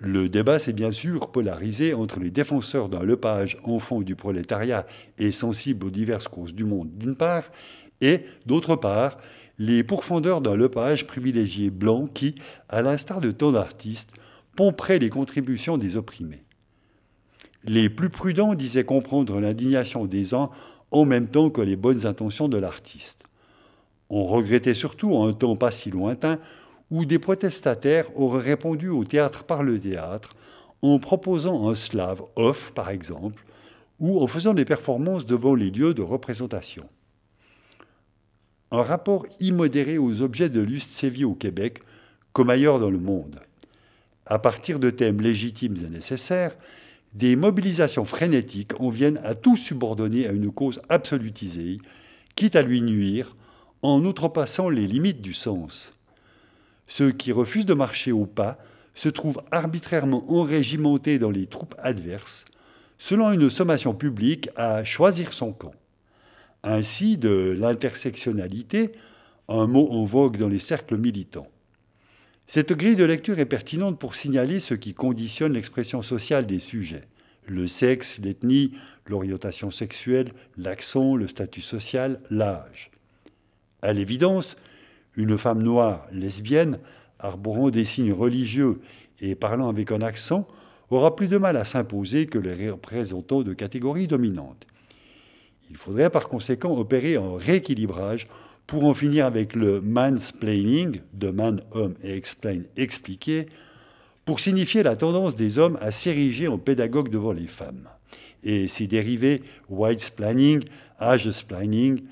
Le 0.00 0.28
débat 0.28 0.60
s'est 0.60 0.72
bien 0.72 0.92
sûr 0.92 1.32
polarisé 1.32 1.92
entre 1.92 2.20
les 2.20 2.30
défenseurs 2.30 2.88
d'un 2.88 3.02
Lepage 3.02 3.58
enfant 3.64 4.00
du 4.00 4.14
prolétariat 4.14 4.86
et 5.18 5.32
sensible 5.32 5.86
aux 5.86 5.90
diverses 5.90 6.28
causes 6.28 6.54
du 6.54 6.64
monde 6.64 6.90
d'une 6.96 7.16
part, 7.16 7.50
et 8.00 8.20
d'autre 8.46 8.76
part, 8.76 9.18
les 9.58 9.82
pourfendeurs 9.82 10.40
d'un 10.40 10.54
Lepage 10.54 11.06
privilégié 11.06 11.70
blanc 11.70 12.06
qui, 12.06 12.36
à 12.68 12.80
l'instar 12.80 13.20
de 13.20 13.32
tant 13.32 13.50
d'artistes, 13.50 14.12
pomperaient 14.54 15.00
les 15.00 15.10
contributions 15.10 15.78
des 15.78 15.96
opprimés. 15.96 16.44
Les 17.64 17.88
plus 17.88 18.08
prudents 18.08 18.54
disaient 18.54 18.84
comprendre 18.84 19.40
l'indignation 19.40 20.06
des 20.06 20.32
uns 20.32 20.50
en 20.92 21.04
même 21.04 21.26
temps 21.26 21.50
que 21.50 21.60
les 21.60 21.76
bonnes 21.76 22.06
intentions 22.06 22.48
de 22.48 22.56
l'artiste. 22.56 23.24
On 24.10 24.24
regrettait 24.24 24.74
surtout, 24.74 25.12
en 25.12 25.28
un 25.28 25.32
temps 25.32 25.56
pas 25.56 25.72
si 25.72 25.90
lointain, 25.90 26.38
où 26.90 27.04
des 27.04 27.18
protestataires 27.18 28.08
auraient 28.18 28.42
répondu 28.42 28.88
au 28.88 29.04
théâtre 29.04 29.44
par 29.44 29.62
le 29.62 29.78
théâtre 29.78 30.34
en 30.82 30.98
proposant 30.98 31.68
un 31.68 31.74
slave 31.74 32.22
off, 32.36 32.72
par 32.72 32.90
exemple, 32.90 33.44
ou 33.98 34.22
en 34.22 34.26
faisant 34.26 34.54
des 34.54 34.64
performances 34.64 35.26
devant 35.26 35.54
les 35.54 35.70
lieux 35.70 35.94
de 35.94 36.02
représentation. 36.02 36.88
Un 38.70 38.82
rapport 38.82 39.26
immodéré 39.40 39.98
aux 39.98 40.22
objets 40.22 40.50
de 40.50 40.60
lust 40.60 40.90
sévit 40.90 41.24
au 41.24 41.34
Québec, 41.34 41.80
comme 42.32 42.50
ailleurs 42.50 42.78
dans 42.78 42.90
le 42.90 42.98
monde. 42.98 43.40
À 44.26 44.38
partir 44.38 44.78
de 44.78 44.90
thèmes 44.90 45.20
légitimes 45.20 45.76
et 45.84 45.88
nécessaires, 45.88 46.56
des 47.14 47.34
mobilisations 47.34 48.04
frénétiques 48.04 48.78
en 48.78 48.90
viennent 48.90 49.20
à 49.24 49.34
tout 49.34 49.56
subordonner 49.56 50.26
à 50.26 50.32
une 50.32 50.52
cause 50.52 50.80
absolutisée, 50.90 51.78
quitte 52.36 52.54
à 52.54 52.62
lui 52.62 52.82
nuire, 52.82 53.34
en 53.82 54.04
outrepassant 54.04 54.68
les 54.68 54.86
limites 54.86 55.22
du 55.22 55.32
sens. 55.32 55.92
Ceux 56.88 57.12
qui 57.12 57.30
refusent 57.30 57.66
de 57.66 57.74
marcher 57.74 58.10
au 58.10 58.26
pas 58.26 58.58
se 58.94 59.08
trouvent 59.08 59.42
arbitrairement 59.52 60.28
enrégimentés 60.28 61.20
dans 61.20 61.30
les 61.30 61.46
troupes 61.46 61.76
adverses, 61.78 62.44
selon 62.98 63.30
une 63.30 63.48
sommation 63.48 63.94
publique 63.94 64.48
à 64.56 64.84
choisir 64.84 65.32
son 65.32 65.52
camp. 65.52 65.74
Ainsi 66.64 67.16
de 67.16 67.56
l'intersectionnalité, 67.56 68.90
un 69.46 69.68
mot 69.68 69.88
en 69.92 70.04
vogue 70.04 70.36
dans 70.36 70.48
les 70.48 70.58
cercles 70.58 70.96
militants. 70.96 71.48
Cette 72.48 72.72
grille 72.72 72.96
de 72.96 73.04
lecture 73.04 73.38
est 73.38 73.44
pertinente 73.44 74.00
pour 74.00 74.16
signaler 74.16 74.58
ce 74.58 74.74
qui 74.74 74.94
conditionne 74.94 75.52
l'expression 75.52 76.02
sociale 76.02 76.46
des 76.46 76.58
sujets 76.58 77.04
le 77.48 77.66
sexe, 77.66 78.18
l'ethnie, 78.18 78.72
l'orientation 79.06 79.70
sexuelle, 79.70 80.32
l'accent, 80.56 81.16
le 81.16 81.28
statut 81.28 81.62
social, 81.62 82.20
l'âge. 82.30 82.90
À 83.82 83.92
l'évidence, 83.92 84.56
une 85.18 85.36
femme 85.36 85.62
noire 85.62 86.06
lesbienne, 86.12 86.78
arborant 87.18 87.70
des 87.70 87.84
signes 87.84 88.12
religieux 88.12 88.80
et 89.20 89.34
parlant 89.34 89.68
avec 89.68 89.90
un 89.90 90.00
accent, 90.00 90.46
aura 90.90 91.16
plus 91.16 91.26
de 91.26 91.36
mal 91.36 91.56
à 91.56 91.64
s'imposer 91.64 92.26
que 92.26 92.38
les 92.38 92.70
représentants 92.70 93.42
de 93.42 93.52
catégories 93.52 94.06
dominantes. 94.06 94.66
Il 95.70 95.76
faudrait 95.76 96.08
par 96.08 96.28
conséquent 96.28 96.74
opérer 96.78 97.16
un 97.16 97.36
rééquilibrage 97.36 98.28
pour 98.68 98.84
en 98.84 98.94
finir 98.94 99.26
avec 99.26 99.56
le 99.56 99.80
mansplaining, 99.80 101.00
de 101.12 101.30
man, 101.30 101.62
homme 101.72 101.94
et 102.04 102.14
explain, 102.14 102.60
expliquer, 102.76 103.46
pour 104.24 104.38
signifier 104.38 104.84
la 104.84 104.94
tendance 104.94 105.34
des 105.34 105.58
hommes 105.58 105.78
à 105.80 105.90
s'ériger 105.90 106.46
en 106.46 106.58
pédagogue 106.58 107.10
devant 107.10 107.32
les 107.32 107.48
femmes. 107.48 107.88
Et 108.44 108.68
ses 108.68 108.86
dérivés 108.86 109.42
white-splaining, 109.68 110.62
age-splaining. 110.98 112.02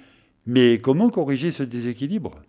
Mais 0.44 0.80
comment 0.80 1.08
corriger 1.08 1.52
ce 1.52 1.62
déséquilibre? 1.62 2.40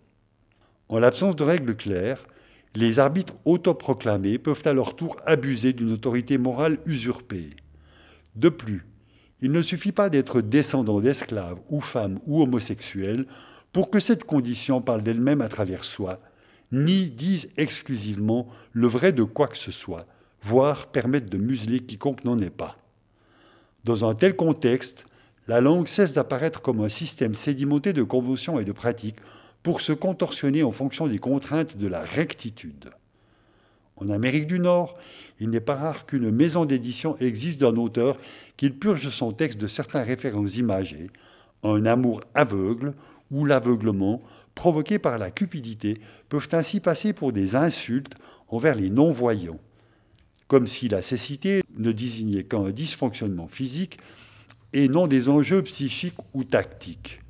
En 0.88 0.98
l'absence 0.98 1.36
de 1.36 1.44
règles 1.44 1.76
claires, 1.76 2.26
les 2.74 2.98
arbitres 2.98 3.34
autoproclamés 3.44 4.38
peuvent 4.38 4.62
à 4.64 4.72
leur 4.72 4.96
tour 4.96 5.16
abuser 5.26 5.72
d'une 5.72 5.92
autorité 5.92 6.38
morale 6.38 6.78
usurpée. 6.86 7.50
De 8.36 8.48
plus, 8.48 8.86
il 9.40 9.52
ne 9.52 9.62
suffit 9.62 9.92
pas 9.92 10.10
d'être 10.10 10.40
descendant 10.40 11.00
d'esclaves 11.00 11.60
ou 11.68 11.80
femmes 11.80 12.18
ou 12.26 12.42
homosexuels 12.42 13.26
pour 13.72 13.90
que 13.90 14.00
cette 14.00 14.24
condition 14.24 14.80
parle 14.80 15.02
d'elle-même 15.02 15.40
à 15.40 15.48
travers 15.48 15.84
soi, 15.84 16.20
ni 16.72 17.10
dise 17.10 17.48
exclusivement 17.56 18.48
le 18.72 18.86
vrai 18.86 19.12
de 19.12 19.22
quoi 19.22 19.48
que 19.48 19.58
ce 19.58 19.70
soit, 19.70 20.06
voire 20.42 20.86
permette 20.86 21.28
de 21.28 21.38
museler 21.38 21.80
quiconque 21.80 22.24
n'en 22.24 22.38
est 22.38 22.50
pas. 22.50 22.76
Dans 23.84 24.08
un 24.08 24.14
tel 24.14 24.36
contexte, 24.36 25.06
la 25.46 25.60
langue 25.60 25.86
cesse 25.86 26.12
d'apparaître 26.12 26.60
comme 26.60 26.80
un 26.80 26.88
système 26.88 27.34
sédimenté 27.34 27.92
de 27.92 28.02
conventions 28.02 28.58
et 28.58 28.64
de 28.64 28.72
pratiques 28.72 29.18
pour 29.62 29.80
se 29.80 29.92
contorsionner 29.92 30.62
en 30.62 30.70
fonction 30.70 31.06
des 31.06 31.18
contraintes 31.18 31.76
de 31.76 31.86
la 31.86 32.00
rectitude. 32.00 32.90
En 33.96 34.10
Amérique 34.10 34.46
du 34.46 34.58
Nord, 34.58 34.96
il 35.40 35.50
n'est 35.50 35.60
pas 35.60 35.76
rare 35.76 36.06
qu'une 36.06 36.30
maison 36.30 36.64
d'édition 36.64 37.16
existe 37.18 37.60
d'un 37.60 37.76
auteur 37.76 38.18
qu'il 38.56 38.74
purge 38.74 39.10
son 39.10 39.32
texte 39.32 39.58
de 39.58 39.66
certains 39.66 40.02
références 40.02 40.56
imagées, 40.56 41.10
un 41.62 41.86
amour 41.86 42.20
aveugle 42.34 42.94
ou 43.30 43.44
l'aveuglement 43.44 44.22
provoqué 44.54 44.98
par 44.98 45.18
la 45.18 45.30
cupidité 45.30 45.94
peuvent 46.28 46.48
ainsi 46.52 46.80
passer 46.80 47.12
pour 47.12 47.32
des 47.32 47.54
insultes 47.54 48.14
envers 48.48 48.74
les 48.74 48.90
non-voyants, 48.90 49.60
comme 50.46 50.66
si 50.66 50.88
la 50.88 51.02
cécité 51.02 51.62
ne 51.76 51.92
désignait 51.92 52.44
qu'un 52.44 52.70
dysfonctionnement 52.70 53.48
physique 53.48 53.98
et 54.72 54.88
non 54.88 55.06
des 55.06 55.28
enjeux 55.28 55.62
psychiques 55.62 56.18
ou 56.34 56.44
tactiques. 56.44 57.20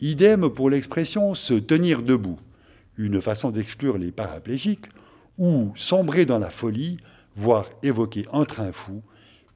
Idem 0.00 0.48
pour 0.48 0.70
l'expression 0.70 1.34
se 1.34 1.52
tenir 1.54 2.02
debout, 2.02 2.38
une 2.96 3.20
façon 3.20 3.50
d'exclure 3.50 3.98
les 3.98 4.12
paraplégiques, 4.12 4.86
ou 5.36 5.72
sombrer 5.76 6.24
dans 6.24 6.38
la 6.38 6.50
folie, 6.50 6.96
voire 7.36 7.68
évoquer 7.82 8.26
un 8.32 8.44
train 8.44 8.72
fou, 8.72 9.02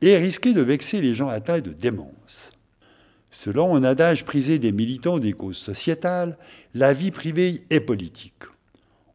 et 0.02 0.18
risquer 0.18 0.52
de 0.52 0.60
vexer 0.60 1.00
les 1.00 1.14
gens 1.14 1.28
atteints 1.28 1.60
de 1.60 1.72
démence. 1.72 2.50
Selon 3.30 3.74
un 3.74 3.84
adage 3.84 4.24
prisé 4.24 4.58
des 4.58 4.70
militants 4.70 5.18
des 5.18 5.32
causes 5.32 5.56
sociétales, 5.56 6.36
la 6.74 6.92
vie 6.92 7.10
privée 7.10 7.64
est 7.70 7.80
politique. 7.80 8.44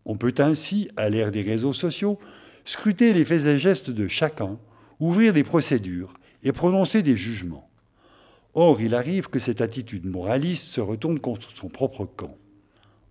On 0.05 0.17
peut 0.17 0.33
ainsi, 0.39 0.89
à 0.97 1.09
l'ère 1.09 1.31
des 1.31 1.43
réseaux 1.43 1.73
sociaux, 1.73 2.19
scruter 2.65 3.13
les 3.13 3.23
faits 3.23 3.45
et 3.45 3.59
gestes 3.59 3.91
de 3.91 4.07
chacun, 4.07 4.57
ouvrir 4.99 5.31
des 5.33 5.43
procédures 5.43 6.13
et 6.43 6.51
prononcer 6.51 7.03
des 7.03 7.17
jugements. 7.17 7.68
Or, 8.53 8.81
il 8.81 8.95
arrive 8.95 9.29
que 9.29 9.39
cette 9.39 9.61
attitude 9.61 10.05
moraliste 10.05 10.67
se 10.67 10.81
retourne 10.81 11.19
contre 11.19 11.51
son 11.55 11.69
propre 11.69 12.05
camp. 12.05 12.35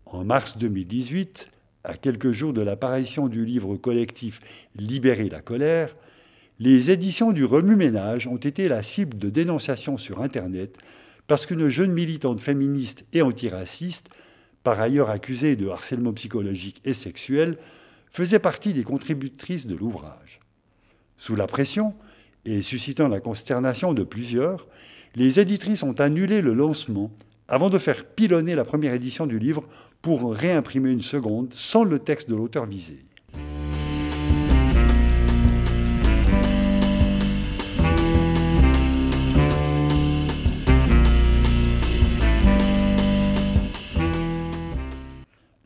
En 0.07 0.25
mars 0.25 0.59
2018, 0.59 1.49
à 1.85 1.97
quelques 1.97 2.33
jours 2.33 2.53
de 2.53 2.61
l'apparition 2.61 3.29
du 3.29 3.45
livre 3.45 3.77
collectif 3.77 4.41
Libérer 4.75 5.29
la 5.29 5.41
colère, 5.41 5.95
les 6.59 6.91
éditions 6.91 7.31
du 7.31 7.45
Remue-Ménage 7.45 8.27
ont 8.27 8.37
été 8.37 8.67
la 8.67 8.83
cible 8.83 9.17
de 9.17 9.31
dénonciations 9.31 9.97
sur 9.97 10.23
Internet 10.23 10.77
parce 11.29 11.47
qu'une 11.47 11.69
jeune 11.69 11.93
militante 11.93 12.41
féministe 12.41 13.05
et 13.13 13.23
antiraciste, 13.23 14.09
par 14.65 14.81
ailleurs 14.81 15.11
accusée 15.11 15.55
de 15.55 15.69
harcèlement 15.69 16.13
psychologique 16.15 16.81
et 16.85 16.95
sexuel, 16.95 17.59
faisait 18.11 18.39
partie 18.39 18.73
des 18.73 18.83
contributrices 18.83 19.67
de 19.67 19.77
l'ouvrage. 19.77 20.41
Sous 21.17 21.37
la 21.37 21.47
pression, 21.47 21.95
et 22.45 22.63
suscitant 22.63 23.09
la 23.09 23.21
consternation 23.21 23.93
de 23.93 24.03
plusieurs, 24.03 24.67
les 25.15 25.41
éditrices 25.41 25.83
ont 25.83 25.99
annulé 26.01 26.41
le 26.41 26.53
lancement 26.53 27.11
avant 27.49 27.71
de 27.71 27.79
faire 27.79 28.05
pilonner 28.05 28.55
la 28.55 28.65
première 28.65 28.95
édition 28.95 29.27
du 29.27 29.39
livre 29.39 29.65
pour 30.03 30.33
réimprimer 30.33 30.91
une 30.91 31.03
seconde 31.03 31.53
sans 31.53 31.85
le 31.85 31.99
texte 31.99 32.29
de 32.29 32.37
l'auteur 32.37 32.67
visé. 32.67 32.99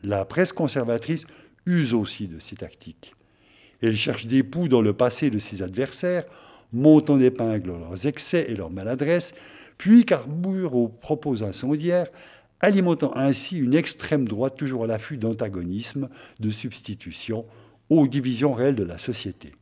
La 0.03 0.25
presse 0.25 0.53
conservatrice 0.53 1.25
use 1.65 1.93
aussi 1.93 2.27
de 2.27 2.39
ces 2.39 2.55
tactiques. 2.55 3.13
Elle 3.81 3.95
cherche 3.97 4.25
des 4.25 4.43
poux 4.43 4.67
dans 4.67 4.81
le 4.81 4.93
passé 4.93 5.29
de 5.29 5.39
ses 5.39 5.61
adversaires, 5.61 6.25
monte 6.73 7.09
en 7.09 7.19
épingle 7.19 7.69
leurs 7.69 8.05
excès 8.07 8.47
et 8.49 8.55
leurs 8.55 8.71
maladresses, 8.71 9.33
puis 9.77 10.05
carbure 10.05 10.75
aux 10.75 10.87
propos 10.87 11.43
incendiaires, 11.43 12.07
alimentant 12.59 13.15
ainsi 13.15 13.57
une 13.57 13.75
extrême 13.75 14.27
droite 14.27 14.57
toujours 14.57 14.85
à 14.85 14.87
l'affût 14.87 15.17
d'antagonisme, 15.17 16.09
de 16.39 16.49
substitution 16.49 17.45
aux 17.89 18.07
divisions 18.07 18.53
réelles 18.53 18.75
de 18.75 18.83
la 18.83 18.97
société. 18.97 19.53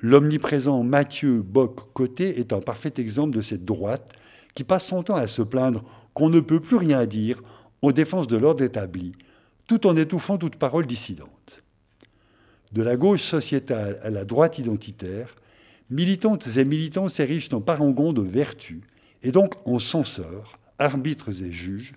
L'omniprésent 0.00 0.82
Mathieu 0.82 1.40
Bock-Côté 1.42 2.38
est 2.38 2.52
un 2.52 2.60
parfait 2.60 2.92
exemple 2.98 3.34
de 3.36 3.42
cette 3.42 3.64
droite 3.64 4.12
qui 4.54 4.62
passe 4.62 4.86
son 4.86 5.02
temps 5.02 5.16
à 5.16 5.26
se 5.26 5.42
plaindre 5.42 5.82
qu'on 6.12 6.28
ne 6.28 6.40
peut 6.40 6.60
plus 6.60 6.76
rien 6.76 7.06
dire 7.06 7.42
en 7.82 7.90
défense 7.90 8.26
de 8.26 8.36
l'ordre 8.36 8.62
établi, 8.62 9.12
tout 9.66 9.86
en 9.86 9.96
étouffant 9.96 10.36
toute 10.36 10.56
parole 10.56 10.86
dissidente. 10.86 11.62
De 12.72 12.82
la 12.82 12.96
gauche 12.96 13.22
sociétale 13.22 13.98
à 14.02 14.10
la 14.10 14.24
droite 14.24 14.58
identitaire, 14.58 15.34
militantes 15.94 16.48
et 16.56 16.64
militants 16.64 17.08
s'érigent 17.08 17.56
en 17.56 17.60
parangons 17.60 18.12
de 18.12 18.20
vertu, 18.20 18.80
et 19.22 19.30
donc 19.30 19.54
en 19.64 19.78
censeurs, 19.78 20.58
arbitres 20.80 21.40
et 21.40 21.52
juges, 21.52 21.92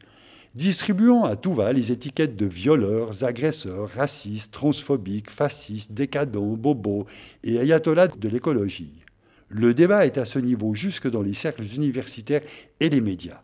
distribuant 0.54 1.24
à 1.24 1.36
tout 1.36 1.56
va 1.56 1.74
les 1.74 1.92
étiquettes 1.92 2.36
de 2.36 2.46
violeurs, 2.46 3.24
agresseurs, 3.24 3.90
racistes, 3.90 4.54
transphobiques, 4.54 5.32
fascistes, 5.32 5.94
décadents, 5.94 6.54
bobos 6.54 7.08
et 7.44 7.58
ayatollahs 7.58 8.16
de 8.16 8.30
l'écologie. 8.30 9.04
Le 9.50 9.74
débat 9.74 10.06
est 10.06 10.20
à 10.20 10.26
ce 10.26 10.38
niveau 10.38 10.76
jusque 10.76 11.10
dans 11.10 11.24
les 11.24 11.34
cercles 11.34 11.66
universitaires 11.66 12.44
et 12.80 12.90
les 12.90 13.02
médias. 13.02 13.42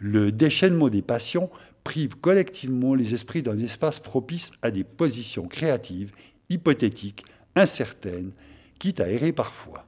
Le 0.00 0.32
déchaînement 0.32 0.88
des 0.88 1.02
passions 1.02 1.50
prive 1.84 2.16
collectivement 2.16 2.96
les 2.96 3.14
esprits 3.14 3.42
d'un 3.42 3.58
espace 3.58 4.00
propice 4.00 4.50
à 4.60 4.72
des 4.72 4.82
positions 4.82 5.46
créatives, 5.46 6.10
hypothétiques, 6.50 7.24
incertaines, 7.54 8.32
quitte 8.78 9.00
à 9.00 9.10
errer 9.10 9.32
parfois. 9.32 9.86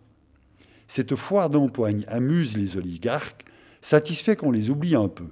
Cette 0.89 1.15
foire 1.15 1.51
d'empoigne 1.51 2.05
amuse 2.09 2.57
les 2.57 2.77
oligarques, 2.77 3.45
satisfait 3.81 4.37
qu'on 4.37 4.51
les 4.51 4.71
oublie 4.71 4.95
un 4.95 5.09
peu. 5.09 5.29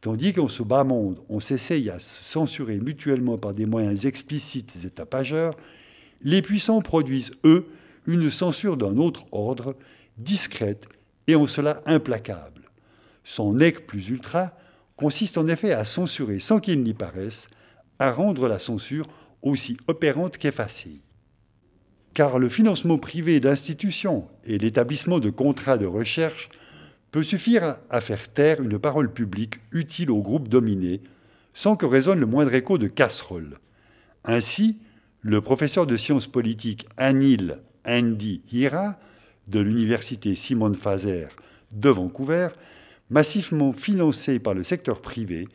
Tandis 0.00 0.32
qu'en 0.32 0.48
ce 0.48 0.62
bas 0.62 0.84
monde, 0.84 1.20
on 1.28 1.40
s'essaye 1.40 1.90
à 1.90 2.00
se 2.00 2.24
censurer 2.24 2.78
mutuellement 2.78 3.36
par 3.36 3.52
des 3.52 3.66
moyens 3.66 4.06
explicites 4.06 4.78
et 4.84 4.90
tapageurs, 4.90 5.56
les 6.22 6.40
puissants 6.42 6.80
produisent, 6.80 7.32
eux, 7.44 7.66
une 8.06 8.30
censure 8.30 8.76
d'un 8.76 8.96
autre 8.96 9.24
ordre, 9.32 9.76
discrète 10.16 10.86
et 11.26 11.34
en 11.34 11.46
cela 11.46 11.82
implacable. 11.86 12.62
Son 13.24 13.54
nec 13.54 13.86
plus 13.86 14.08
ultra 14.08 14.56
consiste 14.96 15.38
en 15.38 15.46
effet 15.48 15.72
à 15.72 15.84
censurer 15.84 16.40
sans 16.40 16.60
qu'il 16.60 16.82
n'y 16.82 16.94
paraisse, 16.94 17.48
à 17.98 18.10
rendre 18.12 18.48
la 18.48 18.58
censure 18.58 19.06
aussi 19.42 19.76
opérante 19.86 20.38
qu'effacée. 20.38 21.00
Car 22.20 22.38
le 22.38 22.50
financement 22.50 22.98
privé 22.98 23.40
d'institutions 23.40 24.28
et 24.44 24.58
l'établissement 24.58 25.20
de 25.20 25.30
contrats 25.30 25.78
de 25.78 25.86
recherche 25.86 26.50
peut 27.12 27.22
suffire 27.22 27.78
à 27.88 28.02
faire 28.02 28.30
taire 28.30 28.60
une 28.62 28.78
parole 28.78 29.10
publique 29.10 29.54
utile 29.72 30.10
au 30.10 30.20
groupe 30.20 30.46
dominé, 30.46 31.00
sans 31.54 31.76
que 31.76 31.86
résonne 31.86 32.20
le 32.20 32.26
moindre 32.26 32.54
écho 32.54 32.76
de 32.76 32.88
casserole. 32.88 33.58
Ainsi, 34.24 34.76
le 35.22 35.40
professeur 35.40 35.86
de 35.86 35.96
sciences 35.96 36.26
politiques 36.26 36.86
Anil 36.98 37.56
Andy 37.86 38.42
Hira 38.52 38.98
de 39.48 39.60
l'université 39.60 40.34
Simon 40.34 40.74
Fazer 40.74 41.28
de 41.72 41.88
Vancouver 41.88 42.48
massivement 43.08 43.72
financé 43.72 44.40
par 44.40 44.52
le 44.52 44.62
secteur 44.62 45.00
privé, 45.00 45.48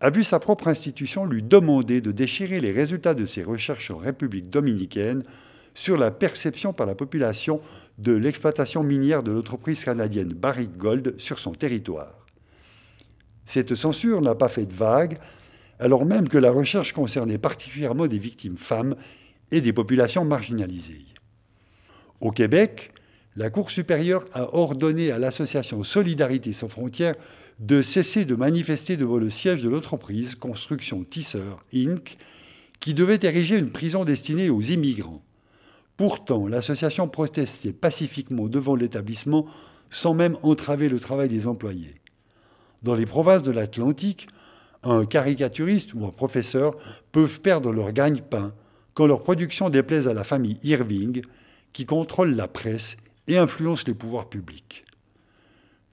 a 0.00 0.08
vu 0.08 0.24
sa 0.24 0.38
propre 0.38 0.68
institution 0.68 1.26
lui 1.26 1.42
demander 1.42 2.00
de 2.00 2.10
déchirer 2.10 2.60
les 2.60 2.72
résultats 2.72 3.12
de 3.12 3.26
ses 3.26 3.42
recherches 3.42 3.90
en 3.90 3.98
République 3.98 4.48
dominicaine 4.48 5.22
sur 5.76 5.98
la 5.98 6.10
perception 6.10 6.72
par 6.72 6.86
la 6.86 6.94
population 6.94 7.60
de 7.98 8.12
l'exploitation 8.12 8.82
minière 8.82 9.22
de 9.22 9.30
l'entreprise 9.30 9.84
canadienne 9.84 10.32
Barrick 10.32 10.74
Gold 10.78 11.14
sur 11.18 11.38
son 11.38 11.52
territoire. 11.52 12.26
Cette 13.44 13.74
censure 13.74 14.22
n'a 14.22 14.34
pas 14.34 14.48
fait 14.48 14.64
de 14.64 14.72
vague, 14.72 15.18
alors 15.78 16.06
même 16.06 16.30
que 16.30 16.38
la 16.38 16.50
recherche 16.50 16.94
concernait 16.94 17.36
particulièrement 17.36 18.06
des 18.06 18.18
victimes 18.18 18.56
femmes 18.56 18.96
et 19.50 19.60
des 19.60 19.74
populations 19.74 20.24
marginalisées. 20.24 21.04
Au 22.20 22.30
Québec, 22.30 22.92
la 23.36 23.50
Cour 23.50 23.70
supérieure 23.70 24.24
a 24.32 24.54
ordonné 24.54 25.12
à 25.12 25.18
l'association 25.18 25.84
Solidarité 25.84 26.54
sans 26.54 26.68
frontières 26.68 27.16
de 27.58 27.82
cesser 27.82 28.24
de 28.24 28.34
manifester 28.34 28.96
devant 28.96 29.18
le 29.18 29.28
siège 29.28 29.62
de 29.62 29.68
l'entreprise 29.68 30.36
Construction 30.36 31.04
Tisseur 31.04 31.62
Inc., 31.74 32.16
qui 32.80 32.94
devait 32.94 33.20
ériger 33.22 33.58
une 33.58 33.70
prison 33.70 34.04
destinée 34.04 34.48
aux 34.48 34.62
immigrants. 34.62 35.22
Pourtant, 35.96 36.46
l'association 36.46 37.08
protestait 37.08 37.72
pacifiquement 37.72 38.48
devant 38.48 38.74
l'établissement 38.74 39.46
sans 39.90 40.14
même 40.14 40.36
entraver 40.42 40.88
le 40.88 41.00
travail 41.00 41.28
des 41.28 41.46
employés. 41.46 42.00
Dans 42.82 42.94
les 42.94 43.06
provinces 43.06 43.42
de 43.42 43.50
l'Atlantique, 43.50 44.28
un 44.82 45.06
caricaturiste 45.06 45.94
ou 45.94 46.04
un 46.04 46.10
professeur 46.10 46.76
peuvent 47.12 47.40
perdre 47.40 47.72
leur 47.72 47.92
gagne-pain 47.92 48.52
quand 48.94 49.06
leur 49.06 49.22
production 49.22 49.70
déplaise 49.70 50.08
à 50.08 50.14
la 50.14 50.24
famille 50.24 50.58
Irving, 50.62 51.22
qui 51.72 51.84
contrôle 51.84 52.34
la 52.34 52.48
presse 52.48 52.96
et 53.28 53.36
influence 53.36 53.86
les 53.86 53.94
pouvoirs 53.94 54.28
publics. 54.28 54.84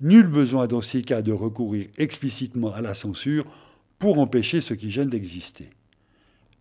Nul 0.02 0.28
besoin 0.28 0.68
dans 0.68 0.82
ces 0.82 1.02
cas 1.02 1.22
de 1.22 1.32
recourir 1.32 1.88
explicitement 1.98 2.74
à 2.74 2.82
la 2.82 2.94
censure 2.94 3.46
pour 4.00 4.20
empêcher 4.20 4.62
ce 4.62 4.74
qui 4.74 4.92
gêne 4.92 5.10
d'exister. 5.10 5.70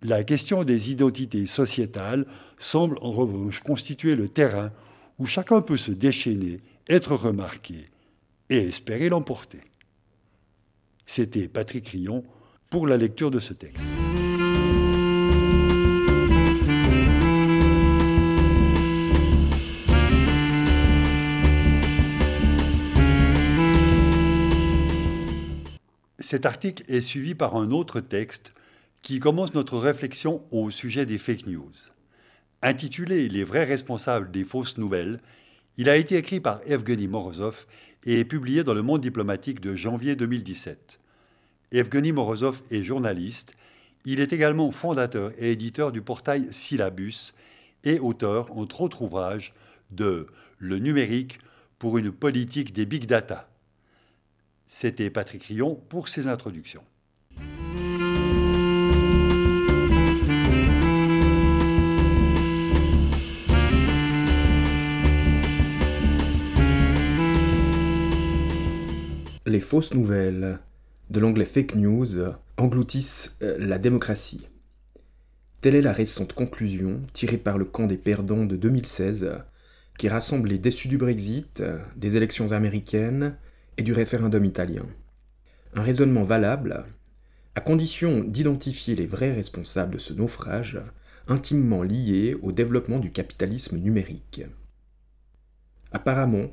La 0.04 0.24
question 0.24 0.64
des 0.64 0.90
identités 0.90 1.46
sociétales 1.46 2.26
semble 2.58 2.98
en 3.02 3.12
revanche 3.12 3.60
constituer 3.60 4.16
le 4.16 4.28
terrain 4.28 4.72
où 5.20 5.26
chacun 5.26 5.62
peut 5.62 5.76
se 5.76 5.92
déchaîner, 5.92 6.60
être 6.88 7.14
remarqué 7.14 7.88
et 8.50 8.66
espérer 8.66 9.08
l'emporter. 9.08 9.60
C'était 11.06 11.46
Patrick 11.46 11.88
Rion 11.88 12.24
pour 12.68 12.88
la 12.88 12.96
lecture 12.96 13.30
de 13.30 13.38
ce 13.38 13.52
texte. 13.52 13.84
Cet 26.18 26.44
article 26.44 26.82
est 26.88 27.00
suivi 27.00 27.36
par 27.36 27.54
un 27.54 27.70
autre 27.70 28.00
texte 28.00 28.52
qui 29.02 29.18
commence 29.18 29.52
notre 29.52 29.78
réflexion 29.78 30.44
au 30.52 30.70
sujet 30.70 31.06
des 31.06 31.18
fake 31.18 31.46
news. 31.46 31.72
Intitulé 32.62 33.28
Les 33.28 33.42
vrais 33.42 33.64
responsables 33.64 34.30
des 34.30 34.44
fausses 34.44 34.78
nouvelles, 34.78 35.20
il 35.76 35.88
a 35.88 35.96
été 35.96 36.16
écrit 36.16 36.38
par 36.38 36.60
Evgeny 36.66 37.08
Morozov 37.08 37.66
et 38.04 38.20
est 38.20 38.24
publié 38.24 38.62
dans 38.62 38.74
le 38.74 38.82
Monde 38.82 39.00
diplomatique 39.00 39.60
de 39.60 39.74
janvier 39.74 40.14
2017. 40.14 41.00
Evgeny 41.72 42.12
Morozov 42.12 42.62
est 42.70 42.82
journaliste. 42.82 43.54
Il 44.04 44.20
est 44.20 44.32
également 44.32 44.70
fondateur 44.70 45.32
et 45.38 45.50
éditeur 45.52 45.90
du 45.90 46.02
portail 46.02 46.46
Syllabus 46.52 47.32
et 47.82 47.98
auteur, 47.98 48.56
entre 48.56 48.82
autres 48.82 49.02
ouvrages, 49.02 49.52
de 49.90 50.28
Le 50.58 50.78
numérique 50.78 51.40
pour 51.78 51.98
une 51.98 52.12
politique 52.12 52.72
des 52.72 52.86
big 52.86 53.06
data 53.06 53.48
C'était 54.68 55.10
Patrick 55.10 55.42
Rion 55.44 55.74
pour 55.88 56.08
ses 56.08 56.28
introductions. 56.28 56.84
Les 69.52 69.60
fausses 69.60 69.94
nouvelles, 69.94 70.58
de 71.10 71.20
l'anglais 71.20 71.44
fake 71.44 71.76
news, 71.76 72.18
engloutissent 72.56 73.36
euh, 73.42 73.56
la 73.58 73.78
démocratie. 73.78 74.48
Telle 75.60 75.74
est 75.74 75.82
la 75.82 75.92
récente 75.92 76.32
conclusion 76.32 77.00
tirée 77.12 77.36
par 77.36 77.58
le 77.58 77.64
camp 77.64 77.86
des 77.86 77.98
perdants 77.98 78.44
de 78.44 78.56
2016, 78.56 79.30
qui 79.98 80.08
rassemble 80.08 80.48
les 80.48 80.58
déçus 80.58 80.88
du 80.88 80.98
Brexit, 80.98 81.62
des 81.94 82.16
élections 82.16 82.50
américaines 82.50 83.36
et 83.76 83.82
du 83.82 83.92
référendum 83.92 84.44
italien. 84.44 84.86
Un 85.74 85.82
raisonnement 85.82 86.24
valable, 86.24 86.84
à 87.54 87.60
condition 87.60 88.24
d'identifier 88.24 88.96
les 88.96 89.06
vrais 89.06 89.32
responsables 89.32 89.92
de 89.92 89.98
ce 89.98 90.14
naufrage, 90.14 90.80
intimement 91.28 91.82
lié 91.82 92.36
au 92.42 92.50
développement 92.50 92.98
du 92.98 93.12
capitalisme 93.12 93.76
numérique. 93.76 94.42
Apparemment, 95.92 96.48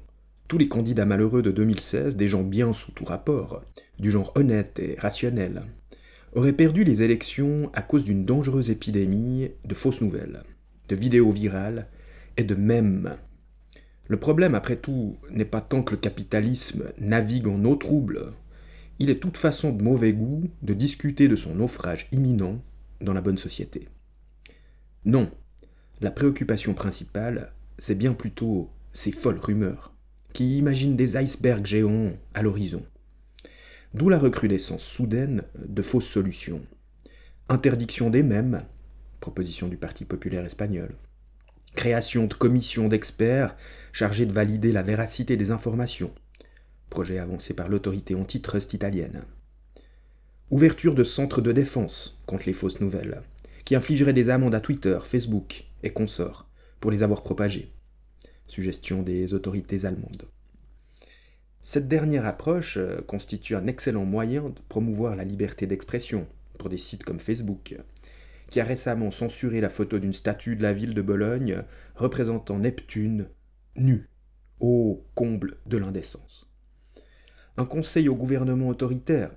tous 0.50 0.58
les 0.58 0.68
candidats 0.68 1.06
malheureux 1.06 1.44
de 1.44 1.52
2016, 1.52 2.18
des 2.18 2.28
gens 2.28 2.42
bien 2.42 2.74
sous 2.74 2.92
tout 2.92 3.06
rapport, 3.06 3.64
du 4.00 4.10
genre 4.10 4.34
honnête 4.36 4.80
et 4.80 4.96
rationnel, 4.98 5.62
auraient 6.34 6.54
perdu 6.54 6.84
les 6.84 7.04
élections 7.04 7.70
à 7.74 7.84
cause 7.84 8.04
d'une 8.04 8.26
dangereuse 8.26 8.72
épidémie 8.72 9.52
de 9.64 9.76
fausses 9.76 10.02
nouvelles, 10.02 10.42
de 10.90 10.96
vidéos 10.96 11.32
virales 11.32 11.88
et 12.36 12.44
de 12.44 12.56
mèmes. 12.56 13.16
Le 14.08 14.18
problème, 14.18 14.56
après 14.56 14.76
tout, 14.76 15.18
n'est 15.30 15.46
pas 15.46 15.62
tant 15.62 15.84
que 15.84 15.92
le 15.92 15.98
capitalisme 15.98 16.86
navigue 16.98 17.48
en 17.48 17.64
eau 17.64 17.76
trouble, 17.76 18.34
il 18.98 19.12
est 19.12 19.20
toute 19.20 19.38
façon 19.38 19.72
de 19.72 19.84
mauvais 19.84 20.14
goût 20.14 20.50
de 20.64 20.74
discuter 20.74 21.28
de 21.28 21.36
son 21.36 21.56
naufrage 21.56 22.08
imminent 22.12 22.60
dans 23.02 23.14
la 23.14 23.22
bonne 23.22 23.38
société. 23.38 23.88
Non, 25.06 25.30
la 26.02 26.10
préoccupation 26.10 26.74
principale, 26.74 27.54
c'est 27.78 27.98
bien 27.98 28.16
plutôt 28.16 28.72
ces 28.94 29.12
folles 29.12 29.40
rumeurs 29.40 29.94
qui 30.34 30.58
imaginent 30.58 30.96
des 30.96 31.18
icebergs 31.18 31.66
géants 31.66 32.14
à 32.34 32.42
l'horizon. 32.42 32.84
D'où 33.94 34.10
la 34.10 34.20
recrudescence 34.20 34.84
soudaine 34.84 35.44
de 35.58 35.82
fausses 35.82 36.08
solutions. 36.08 36.62
Interdiction 37.50 38.10
des 38.10 38.22
mêmes, 38.22 38.64
proposition 39.20 39.68
du 39.68 39.78
Parti 39.78 40.06
populaire 40.06 40.46
espagnol. 40.46 40.96
Création 41.76 42.26
de 42.26 42.34
commissions 42.34 42.88
d'experts 42.88 43.56
chargés 43.92 44.26
de 44.26 44.34
valider 44.34 44.72
la 44.72 44.84
véracité 44.84 45.38
des 45.38 45.52
informations, 45.52 46.14
projet 46.90 47.20
avancé 47.20 47.54
par 47.54 47.70
l'autorité 47.70 48.16
antitrust 48.16 48.74
italienne. 48.74 49.24
Ouverture 50.52 50.96
de 50.96 51.04
centres 51.04 51.42
de 51.42 51.52
défense 51.52 52.22
contre 52.26 52.46
les 52.48 52.54
fausses 52.54 52.82
nouvelles, 52.82 53.22
qui 53.66 53.76
infligerait 53.76 54.14
des 54.14 54.30
amendes 54.30 54.56
à 54.56 54.60
Twitter, 54.60 55.00
Facebook 55.04 55.66
et 55.84 55.92
consorts 55.92 56.48
pour 56.80 56.92
les 56.92 57.04
avoir 57.04 57.24
propagées. 57.24 57.72
Suggestion 58.52 59.02
des 59.02 59.34
autorités 59.34 59.86
allemandes. 59.86 60.28
Cette 61.62 61.88
dernière 61.88 62.26
approche 62.26 62.78
euh, 62.78 63.02
constitue 63.02 63.56
un 63.56 63.68
excellent 63.68 64.06
moyen 64.06 64.50
de 64.50 64.60
promouvoir 64.70 65.16
la 65.16 65.24
liberté 65.24 65.68
d'expression 65.68 66.28
pour 66.58 66.70
des 66.70 66.78
sites 66.78 67.04
comme 67.04 67.20
Facebook, 67.20 67.78
qui 68.50 68.60
a 68.60 68.64
récemment 68.64 69.12
censuré 69.12 69.62
la 69.62 69.70
photo 69.70 70.00
d'une 70.00 70.14
statue 70.14 70.56
de 70.56 70.64
la 70.64 70.74
ville 70.74 70.94
de 70.94 71.02
Bologne 71.02 71.64
représentant 71.96 72.60
Neptune 72.60 73.28
nu, 73.76 74.10
au 74.60 75.06
comble 75.16 75.58
de 75.66 75.78
l'indécence. 75.78 76.54
Un 77.58 77.66
conseil 77.66 78.10
au 78.10 78.16
gouvernement 78.16 78.70
autoritaire. 78.70 79.32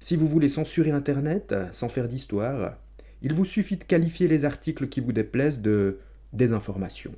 Si 0.00 0.16
vous 0.16 0.26
voulez 0.26 0.48
censurer 0.48 0.90
Internet 0.90 1.54
sans 1.72 1.88
faire 1.88 2.08
d'histoire, 2.08 2.78
il 3.22 3.34
vous 3.34 3.44
suffit 3.44 3.76
de 3.76 3.84
qualifier 3.84 4.28
les 4.28 4.44
articles 4.44 4.88
qui 4.88 5.00
vous 5.00 5.12
déplaisent 5.12 5.60
de 5.60 5.98
désinformation. 6.32 7.12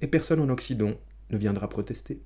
Et 0.00 0.06
personne 0.06 0.40
en 0.40 0.48
Occident 0.48 0.94
ne 1.30 1.38
viendra 1.38 1.68
protester. 1.68 2.22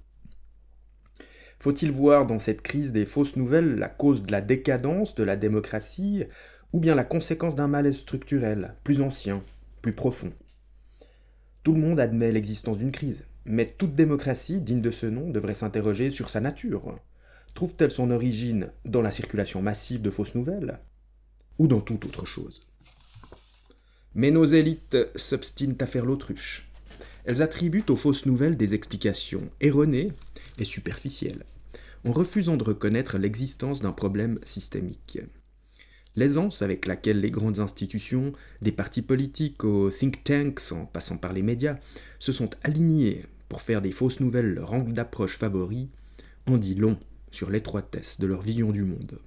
Faut-il 1.58 1.92
voir 1.92 2.26
dans 2.26 2.40
cette 2.40 2.62
crise 2.62 2.92
des 2.92 3.06
fausses 3.06 3.36
nouvelles 3.36 3.76
la 3.76 3.88
cause 3.88 4.24
de 4.24 4.32
la 4.32 4.40
décadence 4.40 5.14
de 5.14 5.22
la 5.22 5.36
démocratie 5.36 6.24
ou 6.72 6.80
bien 6.80 6.94
la 6.94 7.04
conséquence 7.04 7.54
d'un 7.54 7.68
malaise 7.68 7.98
structurel, 7.98 8.74
plus 8.82 9.00
ancien, 9.00 9.44
plus 9.80 9.92
profond? 9.92 10.32
Tout 11.62 11.72
le 11.72 11.80
monde 11.80 12.00
admet 12.00 12.32
l'existence 12.32 12.78
d'une 12.78 12.90
crise, 12.90 13.26
mais 13.44 13.66
toute 13.78 13.94
démocratie 13.94 14.60
digne 14.60 14.82
de 14.82 14.90
ce 14.90 15.06
nom 15.06 15.30
devrait 15.30 15.54
s'interroger 15.54 16.10
sur 16.10 16.30
sa 16.30 16.40
nature. 16.40 16.98
Trouve-t-elle 17.54 17.92
son 17.92 18.10
origine 18.10 18.72
dans 18.84 19.02
la 19.02 19.12
circulation 19.12 19.62
massive 19.62 20.02
de 20.02 20.10
fausses 20.10 20.34
nouvelles 20.34 20.80
ou 21.58 21.68
dans 21.68 21.80
toute 21.80 22.06
autre 22.06 22.26
chose? 22.26 22.66
Mais 24.14 24.32
nos 24.32 24.44
élites 24.44 24.96
s'obstinent 25.14 25.76
à 25.80 25.86
faire 25.86 26.04
l'autruche. 26.04 26.71
Elles 27.24 27.42
attribuent 27.42 27.84
aux 27.88 27.96
fausses 27.96 28.26
nouvelles 28.26 28.56
des 28.56 28.74
explications 28.74 29.48
erronées 29.60 30.12
et 30.58 30.64
superficielles, 30.64 31.44
en 32.04 32.12
refusant 32.12 32.56
de 32.56 32.64
reconnaître 32.64 33.18
l'existence 33.18 33.80
d'un 33.80 33.92
problème 33.92 34.38
systémique. 34.42 35.20
L'aisance 36.16 36.60
avec 36.60 36.86
laquelle 36.86 37.20
les 37.20 37.30
grandes 37.30 37.58
institutions, 37.58 38.32
des 38.60 38.72
partis 38.72 39.02
politiques 39.02 39.64
aux 39.64 39.90
think 39.90 40.24
tanks 40.24 40.72
en 40.72 40.84
passant 40.84 41.16
par 41.16 41.32
les 41.32 41.42
médias, 41.42 41.78
se 42.18 42.32
sont 42.32 42.50
alignés 42.64 43.24
pour 43.48 43.62
faire 43.62 43.80
des 43.80 43.92
fausses 43.92 44.20
nouvelles 44.20 44.54
leur 44.54 44.74
angle 44.74 44.92
d'approche 44.92 45.38
favori, 45.38 45.88
en 46.46 46.58
dit 46.58 46.74
long 46.74 46.98
sur 47.30 47.50
l'étroitesse 47.50 48.20
de 48.20 48.26
leur 48.26 48.42
vision 48.42 48.72
du 48.72 48.82
monde. 48.82 49.18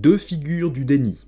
Deux 0.00 0.16
figures 0.16 0.70
du 0.70 0.84
déni. 0.84 1.26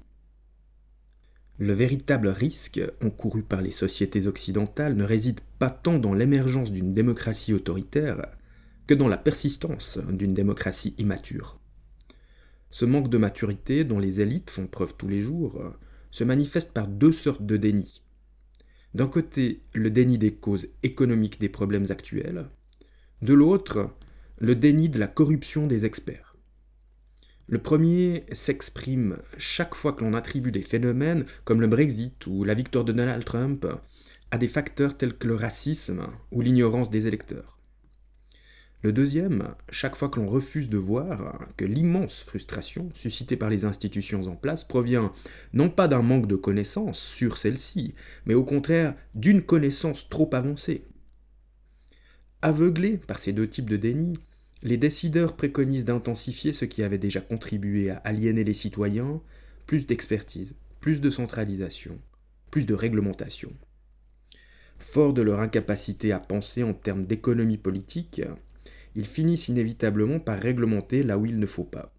Le 1.58 1.72
véritable 1.72 2.28
risque 2.28 2.80
encouru 3.02 3.42
par 3.42 3.62
les 3.62 3.72
sociétés 3.72 4.28
occidentales 4.28 4.94
ne 4.94 5.02
réside 5.02 5.40
pas 5.58 5.70
tant 5.70 5.98
dans 5.98 6.14
l'émergence 6.14 6.70
d'une 6.70 6.94
démocratie 6.94 7.52
autoritaire 7.52 8.28
que 8.86 8.94
dans 8.94 9.08
la 9.08 9.18
persistance 9.18 9.98
d'une 10.12 10.34
démocratie 10.34 10.94
immature. 10.98 11.58
Ce 12.70 12.84
manque 12.84 13.08
de 13.08 13.18
maturité 13.18 13.82
dont 13.82 13.98
les 13.98 14.20
élites 14.20 14.50
font 14.50 14.68
preuve 14.68 14.94
tous 14.96 15.08
les 15.08 15.20
jours 15.20 15.60
se 16.12 16.22
manifeste 16.22 16.72
par 16.72 16.86
deux 16.86 17.10
sortes 17.10 17.44
de 17.44 17.56
déni. 17.56 18.02
D'un 18.94 19.08
côté, 19.08 19.64
le 19.74 19.90
déni 19.90 20.16
des 20.16 20.30
causes 20.30 20.68
économiques 20.84 21.40
des 21.40 21.48
problèmes 21.48 21.90
actuels, 21.90 22.48
de 23.20 23.34
l'autre, 23.34 23.90
le 24.38 24.54
déni 24.54 24.88
de 24.88 25.00
la 25.00 25.08
corruption 25.08 25.66
des 25.66 25.86
experts. 25.86 26.29
Le 27.50 27.58
premier 27.58 28.26
s'exprime 28.30 29.16
chaque 29.36 29.74
fois 29.74 29.92
que 29.92 30.04
l'on 30.04 30.14
attribue 30.14 30.52
des 30.52 30.62
phénomènes 30.62 31.26
comme 31.44 31.60
le 31.60 31.66
Brexit 31.66 32.28
ou 32.28 32.44
la 32.44 32.54
victoire 32.54 32.84
de 32.84 32.92
Donald 32.92 33.24
Trump 33.24 33.66
à 34.30 34.38
des 34.38 34.46
facteurs 34.46 34.96
tels 34.96 35.18
que 35.18 35.26
le 35.26 35.34
racisme 35.34 36.06
ou 36.30 36.42
l'ignorance 36.42 36.90
des 36.90 37.08
électeurs. 37.08 37.58
Le 38.82 38.92
deuxième, 38.92 39.52
chaque 39.68 39.96
fois 39.96 40.08
que 40.08 40.20
l'on 40.20 40.28
refuse 40.28 40.68
de 40.68 40.78
voir 40.78 41.48
que 41.56 41.64
l'immense 41.64 42.20
frustration 42.20 42.88
suscitée 42.94 43.36
par 43.36 43.50
les 43.50 43.64
institutions 43.64 44.22
en 44.28 44.36
place 44.36 44.62
provient 44.62 45.12
non 45.52 45.70
pas 45.70 45.88
d'un 45.88 46.02
manque 46.02 46.28
de 46.28 46.36
connaissances 46.36 47.00
sur 47.00 47.36
celles-ci, 47.36 47.94
mais 48.26 48.34
au 48.34 48.44
contraire 48.44 48.94
d'une 49.16 49.42
connaissance 49.42 50.08
trop 50.08 50.30
avancée. 50.34 50.84
Aveuglés 52.42 52.96
par 52.96 53.18
ces 53.18 53.32
deux 53.32 53.48
types 53.48 53.68
de 53.68 53.76
déni, 53.76 54.20
les 54.62 54.76
décideurs 54.76 55.36
préconisent 55.36 55.86
d'intensifier 55.86 56.52
ce 56.52 56.64
qui 56.64 56.82
avait 56.82 56.98
déjà 56.98 57.20
contribué 57.20 57.90
à 57.90 57.96
aliéner 57.96 58.44
les 58.44 58.52
citoyens, 58.52 59.20
plus 59.66 59.86
d'expertise, 59.86 60.54
plus 60.80 61.00
de 61.00 61.10
centralisation, 61.10 61.98
plus 62.50 62.66
de 62.66 62.74
réglementation. 62.74 63.52
Forts 64.78 65.14
de 65.14 65.22
leur 65.22 65.40
incapacité 65.40 66.12
à 66.12 66.18
penser 66.18 66.62
en 66.62 66.74
termes 66.74 67.06
d'économie 67.06 67.58
politique, 67.58 68.22
ils 68.94 69.06
finissent 69.06 69.48
inévitablement 69.48 70.20
par 70.20 70.38
réglementer 70.38 71.02
là 71.02 71.16
où 71.16 71.26
il 71.26 71.38
ne 71.38 71.46
faut 71.46 71.64
pas. 71.64 71.94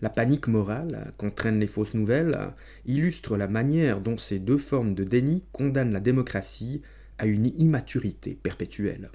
La 0.00 0.10
panique 0.10 0.46
morale 0.46 1.12
qu'entraînent 1.16 1.58
les 1.58 1.66
fausses 1.66 1.94
nouvelles 1.94 2.52
illustre 2.86 3.36
la 3.36 3.48
manière 3.48 4.00
dont 4.00 4.16
ces 4.16 4.38
deux 4.38 4.58
formes 4.58 4.94
de 4.94 5.02
déni 5.02 5.44
condamnent 5.50 5.92
la 5.92 6.00
démocratie 6.00 6.82
à 7.18 7.26
une 7.26 7.46
immaturité 7.46 8.38
perpétuelle. 8.40 9.10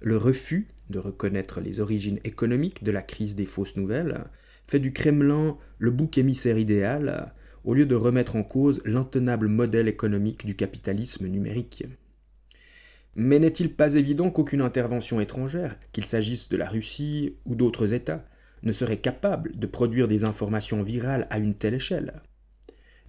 Le 0.00 0.16
refus 0.16 0.68
de 0.90 0.98
reconnaître 0.98 1.60
les 1.60 1.80
origines 1.80 2.20
économiques 2.24 2.84
de 2.84 2.90
la 2.90 3.02
crise 3.02 3.34
des 3.34 3.46
fausses 3.46 3.76
nouvelles 3.76 4.24
fait 4.66 4.78
du 4.78 4.92
Kremlin 4.92 5.56
le 5.78 5.90
bouc 5.90 6.18
émissaire 6.18 6.58
idéal 6.58 7.32
au 7.64 7.74
lieu 7.74 7.86
de 7.86 7.94
remettre 7.94 8.36
en 8.36 8.42
cause 8.42 8.80
l'intenable 8.84 9.48
modèle 9.48 9.88
économique 9.88 10.44
du 10.46 10.56
capitalisme 10.56 11.26
numérique. 11.26 11.84
Mais 13.14 13.38
n'est-il 13.38 13.74
pas 13.74 13.94
évident 13.94 14.30
qu'aucune 14.30 14.62
intervention 14.62 15.20
étrangère, 15.20 15.76
qu'il 15.92 16.04
s'agisse 16.04 16.48
de 16.48 16.56
la 16.56 16.68
Russie 16.68 17.36
ou 17.44 17.54
d'autres 17.54 17.92
États, 17.92 18.24
ne 18.62 18.72
serait 18.72 18.98
capable 18.98 19.58
de 19.58 19.66
produire 19.66 20.08
des 20.08 20.24
informations 20.24 20.82
virales 20.82 21.26
à 21.30 21.38
une 21.38 21.54
telle 21.54 21.74
échelle? 21.74 22.22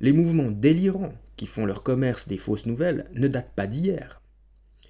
Les 0.01 0.11
mouvements 0.11 0.51
délirants 0.51 1.13
qui 1.37 1.45
font 1.45 1.65
leur 1.65 1.83
commerce 1.83 2.27
des 2.27 2.37
fausses 2.37 2.65
nouvelles 2.65 3.05
ne 3.13 3.27
datent 3.27 3.53
pas 3.55 3.67
d'hier. 3.67 4.21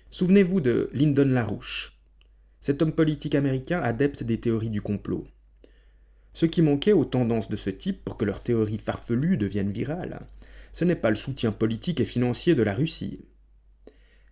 Souvenez-vous 0.10 0.62
de 0.62 0.90
Lyndon 0.94 1.28
LaRouche, 1.28 1.93
cet 2.64 2.82
homme 2.82 2.94
politique 2.94 3.36
américain 3.36 3.82
adepte 3.82 4.24
des 4.24 4.40
théories 4.40 4.70
du 4.70 4.82
complot. 4.82 5.26
Ce 6.32 6.46
qui 6.46 6.62
manquait 6.62 6.94
aux 6.94 7.04
tendances 7.04 7.50
de 7.50 7.58
ce 7.58 7.70
type 7.70 8.06
pour 8.06 8.16
que 8.16 8.24
leurs 8.24 8.42
théories 8.42 8.78
farfelues 8.78 9.36
deviennent 9.36 9.74
virales, 9.74 10.22
ce 10.72 10.86
n'est 10.86 10.96
pas 10.96 11.10
le 11.10 11.18
soutien 11.18 11.52
politique 11.52 12.00
et 12.00 12.06
financier 12.06 12.56
de 12.56 12.64
la 12.64 12.74
Russie, 12.74 13.26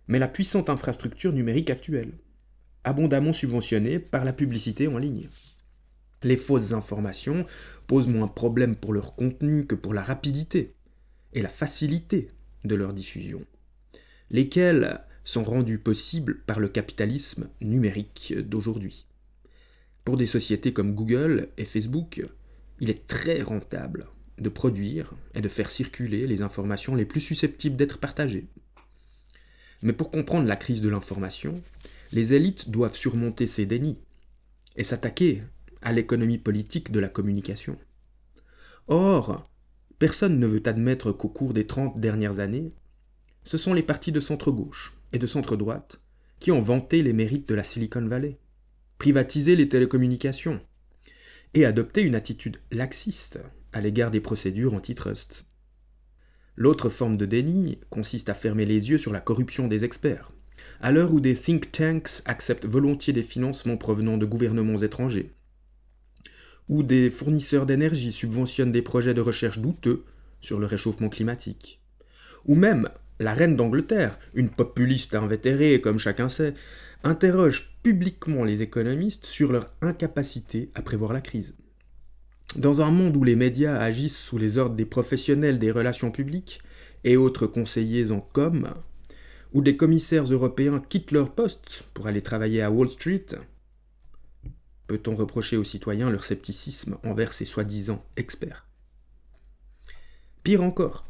mais 0.08 0.18
la 0.18 0.28
puissante 0.28 0.70
infrastructure 0.70 1.34
numérique 1.34 1.68
actuelle, 1.68 2.12
abondamment 2.84 3.34
subventionnée 3.34 3.98
par 3.98 4.24
la 4.24 4.32
publicité 4.32 4.88
en 4.88 4.96
ligne. 4.96 5.28
Les 6.22 6.38
fausses 6.38 6.72
informations 6.72 7.44
posent 7.86 8.08
moins 8.08 8.28
problème 8.28 8.76
pour 8.76 8.94
leur 8.94 9.14
contenu 9.14 9.66
que 9.66 9.74
pour 9.74 9.92
la 9.92 10.02
rapidité 10.02 10.72
et 11.34 11.42
la 11.42 11.50
facilité 11.50 12.30
de 12.64 12.76
leur 12.76 12.94
diffusion, 12.94 13.44
lesquelles 14.30 15.02
sont 15.24 15.42
rendues 15.42 15.78
possibles 15.78 16.40
par 16.46 16.60
le 16.60 16.68
capitalisme 16.68 17.48
numérique 17.60 18.34
d'aujourd'hui. 18.36 19.06
Pour 20.04 20.16
des 20.16 20.26
sociétés 20.26 20.72
comme 20.72 20.94
Google 20.94 21.48
et 21.56 21.64
Facebook, 21.64 22.22
il 22.80 22.90
est 22.90 23.06
très 23.06 23.42
rentable 23.42 24.04
de 24.38 24.48
produire 24.48 25.12
et 25.34 25.40
de 25.40 25.48
faire 25.48 25.70
circuler 25.70 26.26
les 26.26 26.42
informations 26.42 26.94
les 26.94 27.04
plus 27.04 27.20
susceptibles 27.20 27.76
d'être 27.76 27.98
partagées. 27.98 28.48
Mais 29.82 29.92
pour 29.92 30.10
comprendre 30.10 30.48
la 30.48 30.56
crise 30.56 30.80
de 30.80 30.88
l'information, 30.88 31.62
les 32.10 32.34
élites 32.34 32.70
doivent 32.70 32.96
surmonter 32.96 33.46
ces 33.46 33.66
dénis 33.66 33.98
et 34.76 34.84
s'attaquer 34.84 35.42
à 35.82 35.92
l'économie 35.92 36.38
politique 36.38 36.90
de 36.90 37.00
la 37.00 37.08
communication. 37.08 37.78
Or, 38.88 39.48
personne 39.98 40.38
ne 40.38 40.46
veut 40.46 40.62
admettre 40.66 41.12
qu'au 41.12 41.28
cours 41.28 41.52
des 41.52 41.66
30 41.66 42.00
dernières 42.00 42.40
années, 42.40 42.72
ce 43.44 43.58
sont 43.58 43.74
les 43.74 43.82
partis 43.82 44.12
de 44.12 44.20
centre-gauche 44.20 44.96
et 45.12 45.18
de 45.18 45.26
centre-droite 45.26 46.00
qui 46.40 46.50
ont 46.50 46.60
vanté 46.60 47.02
les 47.02 47.12
mérites 47.12 47.48
de 47.48 47.54
la 47.54 47.62
Silicon 47.62 48.04
Valley, 48.04 48.38
privatisé 48.98 49.54
les 49.54 49.68
télécommunications 49.68 50.60
et 51.54 51.64
adopté 51.64 52.02
une 52.02 52.14
attitude 52.14 52.58
laxiste 52.70 53.38
à 53.72 53.80
l'égard 53.80 54.10
des 54.10 54.20
procédures 54.20 54.74
antitrust. 54.74 55.46
L'autre 56.56 56.88
forme 56.88 57.16
de 57.16 57.26
déni 57.26 57.78
consiste 57.90 58.28
à 58.28 58.34
fermer 58.34 58.66
les 58.66 58.90
yeux 58.90 58.98
sur 58.98 59.12
la 59.12 59.20
corruption 59.20 59.68
des 59.68 59.84
experts. 59.84 60.32
À 60.80 60.92
l'heure 60.92 61.14
où 61.14 61.20
des 61.20 61.34
think 61.34 61.72
tanks 61.72 62.22
acceptent 62.26 62.66
volontiers 62.66 63.12
des 63.12 63.22
financements 63.22 63.76
provenant 63.76 64.18
de 64.18 64.26
gouvernements 64.26 64.78
étrangers, 64.78 65.32
où 66.68 66.82
des 66.82 67.10
fournisseurs 67.10 67.66
d'énergie 67.66 68.12
subventionnent 68.12 68.72
des 68.72 68.82
projets 68.82 69.14
de 69.14 69.20
recherche 69.20 69.60
douteux 69.60 70.04
sur 70.40 70.58
le 70.58 70.66
réchauffement 70.66 71.08
climatique, 71.08 71.80
ou 72.44 72.54
même 72.54 72.88
la 73.18 73.34
reine 73.34 73.56
d'Angleterre, 73.56 74.18
une 74.34 74.48
populiste 74.48 75.14
invétérée 75.14 75.80
comme 75.80 75.98
chacun 75.98 76.28
sait, 76.28 76.54
interroge 77.04 77.76
publiquement 77.82 78.44
les 78.44 78.62
économistes 78.62 79.26
sur 79.26 79.52
leur 79.52 79.70
incapacité 79.80 80.70
à 80.74 80.82
prévoir 80.82 81.12
la 81.12 81.20
crise. 81.20 81.54
Dans 82.56 82.82
un 82.82 82.90
monde 82.90 83.16
où 83.16 83.24
les 83.24 83.36
médias 83.36 83.78
agissent 83.78 84.18
sous 84.18 84.38
les 84.38 84.58
ordres 84.58 84.76
des 84.76 84.84
professionnels 84.84 85.58
des 85.58 85.70
relations 85.70 86.10
publiques 86.10 86.60
et 87.04 87.16
autres 87.16 87.46
conseillers 87.46 88.12
en 88.12 88.20
com, 88.20 88.74
où 89.52 89.62
des 89.62 89.76
commissaires 89.76 90.24
européens 90.24 90.82
quittent 90.88 91.12
leur 91.12 91.34
poste 91.34 91.84
pour 91.94 92.06
aller 92.06 92.22
travailler 92.22 92.62
à 92.62 92.70
Wall 92.70 92.88
Street, 92.88 93.26
peut-on 94.86 95.14
reprocher 95.14 95.56
aux 95.56 95.64
citoyens 95.64 96.10
leur 96.10 96.24
scepticisme 96.24 96.98
envers 97.04 97.32
ces 97.32 97.44
soi-disant 97.44 98.04
experts? 98.16 98.66
Pire 100.42 100.62
encore, 100.62 101.06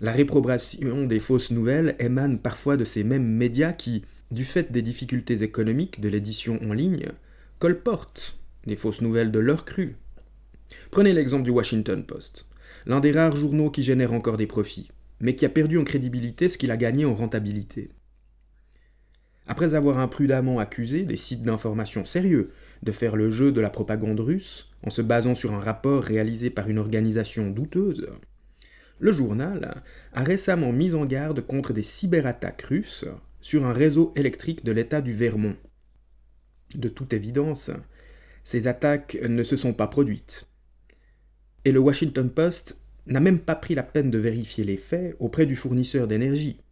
la 0.00 0.12
réprobation 0.12 1.06
des 1.06 1.20
fausses 1.20 1.50
nouvelles 1.50 1.96
émane 1.98 2.38
parfois 2.38 2.76
de 2.76 2.84
ces 2.84 3.02
mêmes 3.02 3.26
médias 3.26 3.72
qui, 3.72 4.04
du 4.30 4.44
fait 4.44 4.70
des 4.70 4.82
difficultés 4.82 5.42
économiques 5.42 6.00
de 6.00 6.08
l'édition 6.08 6.60
en 6.62 6.72
ligne, 6.72 7.08
colportent 7.58 8.38
des 8.66 8.76
fausses 8.76 9.00
nouvelles 9.00 9.32
de 9.32 9.38
leur 9.38 9.64
cru 9.64 9.96
Prenez 10.90 11.12
l'exemple 11.12 11.44
du 11.44 11.50
Washington 11.50 12.04
Post, 12.04 12.46
l'un 12.86 13.00
des 13.00 13.12
rares 13.12 13.36
journaux 13.36 13.70
qui 13.70 13.82
génère 13.82 14.12
encore 14.12 14.36
des 14.36 14.46
profits, 14.46 14.88
mais 15.20 15.34
qui 15.34 15.46
a 15.46 15.48
perdu 15.48 15.78
en 15.78 15.84
crédibilité 15.84 16.48
ce 16.48 16.58
qu'il 16.58 16.70
a 16.70 16.76
gagné 16.76 17.04
en 17.04 17.14
rentabilité. 17.14 17.90
Après 19.46 19.74
avoir 19.74 19.98
imprudemment 19.98 20.58
accusé 20.58 21.04
des 21.04 21.16
sites 21.16 21.42
d'information 21.42 22.04
sérieux 22.04 22.50
de 22.82 22.92
faire 22.92 23.16
le 23.16 23.30
jeu 23.30 23.50
de 23.50 23.62
la 23.62 23.70
propagande 23.70 24.20
russe 24.20 24.68
en 24.82 24.90
se 24.90 25.02
basant 25.02 25.34
sur 25.34 25.54
un 25.54 25.60
rapport 25.60 26.02
réalisé 26.02 26.50
par 26.50 26.68
une 26.68 26.78
organisation 26.78 27.50
douteuse, 27.50 28.06
le 28.98 29.12
journal 29.12 29.82
a 30.12 30.22
récemment 30.24 30.72
mis 30.72 30.94
en 30.94 31.04
garde 31.04 31.40
contre 31.40 31.72
des 31.72 31.82
cyberattaques 31.82 32.62
russes 32.62 33.06
sur 33.40 33.64
un 33.64 33.72
réseau 33.72 34.12
électrique 34.16 34.64
de 34.64 34.72
l'État 34.72 35.00
du 35.00 35.12
Vermont. 35.12 35.56
De 36.74 36.88
toute 36.88 37.12
évidence, 37.12 37.70
ces 38.44 38.66
attaques 38.66 39.18
ne 39.22 39.42
se 39.42 39.56
sont 39.56 39.72
pas 39.72 39.86
produites 39.86 40.48
et 41.68 41.72
le 41.72 41.80
Washington 41.80 42.30
Post 42.30 42.80
n'a 43.06 43.20
même 43.20 43.40
pas 43.40 43.54
pris 43.54 43.74
la 43.74 43.82
peine 43.82 44.10
de 44.10 44.18
vérifier 44.18 44.64
les 44.64 44.78
faits 44.78 45.16
auprès 45.18 45.44
du 45.44 45.56
fournisseur 45.56 46.06
d'énergie. 46.06 46.62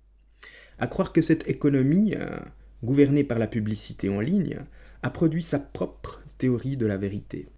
À 0.79 0.87
croire 0.87 1.13
que 1.13 1.21
cette 1.23 1.49
économie, 1.49 2.15
euh, 2.15 2.39
gouvernée 2.83 3.23
par 3.23 3.39
la 3.39 3.47
publicité 3.47 4.09
en 4.09 4.21
ligne, 4.21 4.59
a 5.03 5.11
produit 5.11 5.43
sa 5.43 5.59
propre 5.59 6.23
théorie 6.39 6.79
de 6.79 6.87
la 6.87 6.97
vérité. 6.97 7.49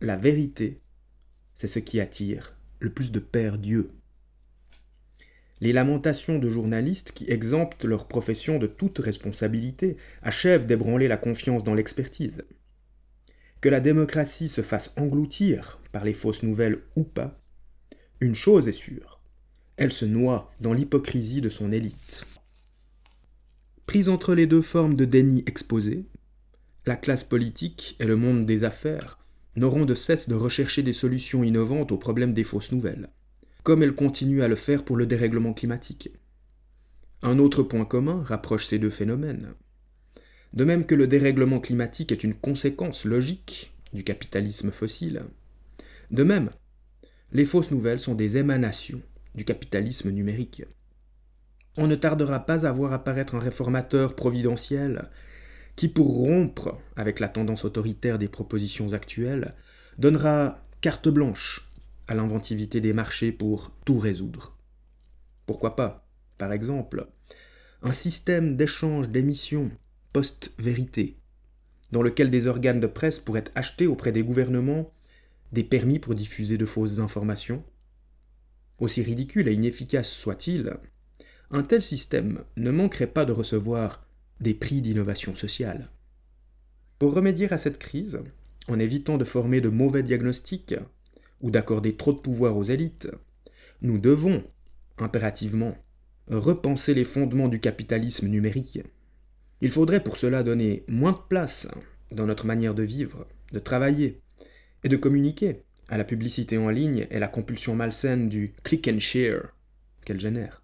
La 0.00 0.16
vérité, 0.16 0.80
c'est 1.54 1.68
ce 1.68 1.78
qui 1.78 2.00
attire 2.00 2.56
le 2.82 2.90
plus 2.90 3.12
de 3.12 3.20
pères 3.20 3.58
Dieu. 3.58 3.90
Les 5.60 5.72
lamentations 5.72 6.40
de 6.40 6.50
journalistes 6.50 7.12
qui 7.12 7.30
exemptent 7.30 7.84
leur 7.84 8.08
profession 8.08 8.58
de 8.58 8.66
toute 8.66 8.98
responsabilité 8.98 9.96
achèvent 10.20 10.66
d'ébranler 10.66 11.06
la 11.06 11.16
confiance 11.16 11.62
dans 11.62 11.74
l'expertise. 11.74 12.44
Que 13.60 13.68
la 13.68 13.78
démocratie 13.78 14.48
se 14.48 14.60
fasse 14.60 14.92
engloutir 14.96 15.80
par 15.92 16.04
les 16.04 16.12
fausses 16.12 16.42
nouvelles 16.42 16.80
ou 16.96 17.04
pas, 17.04 17.40
une 18.20 18.34
chose 18.34 18.66
est 18.66 18.72
sûre, 18.72 19.20
elle 19.76 19.92
se 19.92 20.04
noie 20.04 20.52
dans 20.60 20.72
l'hypocrisie 20.72 21.40
de 21.40 21.48
son 21.48 21.70
élite. 21.70 22.26
Prise 23.86 24.08
entre 24.08 24.34
les 24.34 24.46
deux 24.46 24.62
formes 24.62 24.96
de 24.96 25.04
déni 25.04 25.44
exposées, 25.46 26.06
la 26.86 26.96
classe 26.96 27.22
politique 27.22 27.94
et 28.00 28.06
le 28.06 28.16
monde 28.16 28.46
des 28.46 28.64
affaires 28.64 29.21
n'auront 29.56 29.84
de 29.84 29.94
cesse 29.94 30.28
de 30.28 30.34
rechercher 30.34 30.82
des 30.82 30.92
solutions 30.92 31.44
innovantes 31.44 31.92
aux 31.92 31.98
problèmes 31.98 32.34
des 32.34 32.44
fausses 32.44 32.72
nouvelles, 32.72 33.10
comme 33.62 33.82
elles 33.82 33.94
continuent 33.94 34.42
à 34.42 34.48
le 34.48 34.56
faire 34.56 34.84
pour 34.84 34.96
le 34.96 35.06
dérèglement 35.06 35.52
climatique. 35.52 36.10
Un 37.22 37.38
autre 37.38 37.62
point 37.62 37.84
commun 37.84 38.22
rapproche 38.24 38.66
ces 38.66 38.78
deux 38.78 38.90
phénomènes. 38.90 39.54
De 40.52 40.64
même 40.64 40.86
que 40.86 40.94
le 40.94 41.06
dérèglement 41.06 41.60
climatique 41.60 42.12
est 42.12 42.24
une 42.24 42.34
conséquence 42.34 43.04
logique 43.04 43.72
du 43.92 44.04
capitalisme 44.04 44.70
fossile, 44.70 45.24
de 46.12 46.24
même, 46.24 46.50
les 47.32 47.46
fausses 47.46 47.70
nouvelles 47.70 47.98
sont 47.98 48.14
des 48.14 48.36
émanations 48.36 49.00
du 49.34 49.46
capitalisme 49.46 50.10
numérique. 50.10 50.62
On 51.78 51.86
ne 51.86 51.94
tardera 51.94 52.40
pas 52.40 52.66
à 52.66 52.72
voir 52.72 52.92
apparaître 52.92 53.34
un 53.34 53.38
réformateur 53.38 54.14
providentiel 54.14 55.08
qui, 55.76 55.88
pour 55.88 56.14
rompre 56.14 56.78
avec 56.96 57.20
la 57.20 57.28
tendance 57.28 57.64
autoritaire 57.64 58.18
des 58.18 58.28
propositions 58.28 58.92
actuelles, 58.92 59.54
donnera 59.98 60.64
carte 60.80 61.08
blanche 61.08 61.68
à 62.08 62.14
l'inventivité 62.14 62.80
des 62.80 62.92
marchés 62.92 63.32
pour 63.32 63.72
tout 63.84 63.98
résoudre. 63.98 64.56
Pourquoi 65.46 65.76
pas, 65.76 66.08
par 66.38 66.52
exemple, 66.52 67.06
un 67.82 67.92
système 67.92 68.56
d'échange 68.56 69.08
d'émissions 69.08 69.70
post-vérité, 70.12 71.18
dans 71.90 72.02
lequel 72.02 72.30
des 72.30 72.46
organes 72.46 72.80
de 72.80 72.86
presse 72.86 73.18
pourraient 73.18 73.44
acheter 73.54 73.86
auprès 73.86 74.12
des 74.12 74.22
gouvernements 74.22 74.92
des 75.52 75.64
permis 75.64 75.98
pour 75.98 76.14
diffuser 76.14 76.58
de 76.58 76.66
fausses 76.66 76.98
informations? 76.98 77.64
Aussi 78.78 79.02
ridicule 79.02 79.48
et 79.48 79.54
inefficace 79.54 80.10
soit-il, 80.10 80.76
un 81.50 81.62
tel 81.62 81.82
système 81.82 82.44
ne 82.56 82.70
manquerait 82.70 83.06
pas 83.06 83.24
de 83.24 83.32
recevoir 83.32 84.01
des 84.42 84.54
prix 84.54 84.82
d'innovation 84.82 85.34
sociale. 85.34 85.88
Pour 86.98 87.14
remédier 87.14 87.52
à 87.52 87.58
cette 87.58 87.78
crise, 87.78 88.20
en 88.68 88.78
évitant 88.78 89.16
de 89.16 89.24
former 89.24 89.60
de 89.60 89.68
mauvais 89.68 90.02
diagnostics 90.02 90.74
ou 91.40 91.50
d'accorder 91.50 91.96
trop 91.96 92.12
de 92.12 92.18
pouvoir 92.18 92.56
aux 92.56 92.62
élites, 92.62 93.08
nous 93.80 93.98
devons, 93.98 94.44
impérativement, 94.98 95.76
repenser 96.28 96.94
les 96.94 97.04
fondements 97.04 97.48
du 97.48 97.60
capitalisme 97.60 98.28
numérique. 98.28 98.80
Il 99.60 99.70
faudrait 99.70 100.02
pour 100.02 100.16
cela 100.16 100.42
donner 100.42 100.84
moins 100.88 101.12
de 101.12 101.28
place 101.28 101.68
dans 102.10 102.26
notre 102.26 102.46
manière 102.46 102.74
de 102.74 102.82
vivre, 102.82 103.26
de 103.52 103.58
travailler, 103.58 104.20
et 104.84 104.88
de 104.88 104.96
communiquer 104.96 105.62
à 105.88 105.96
la 105.96 106.04
publicité 106.04 106.58
en 106.58 106.68
ligne 106.68 107.06
et 107.10 107.18
la 107.18 107.28
compulsion 107.28 107.74
malsaine 107.74 108.28
du 108.28 108.54
click 108.64 108.88
and 108.88 108.98
share 108.98 109.52
qu'elle 110.04 110.20
génère. 110.20 110.62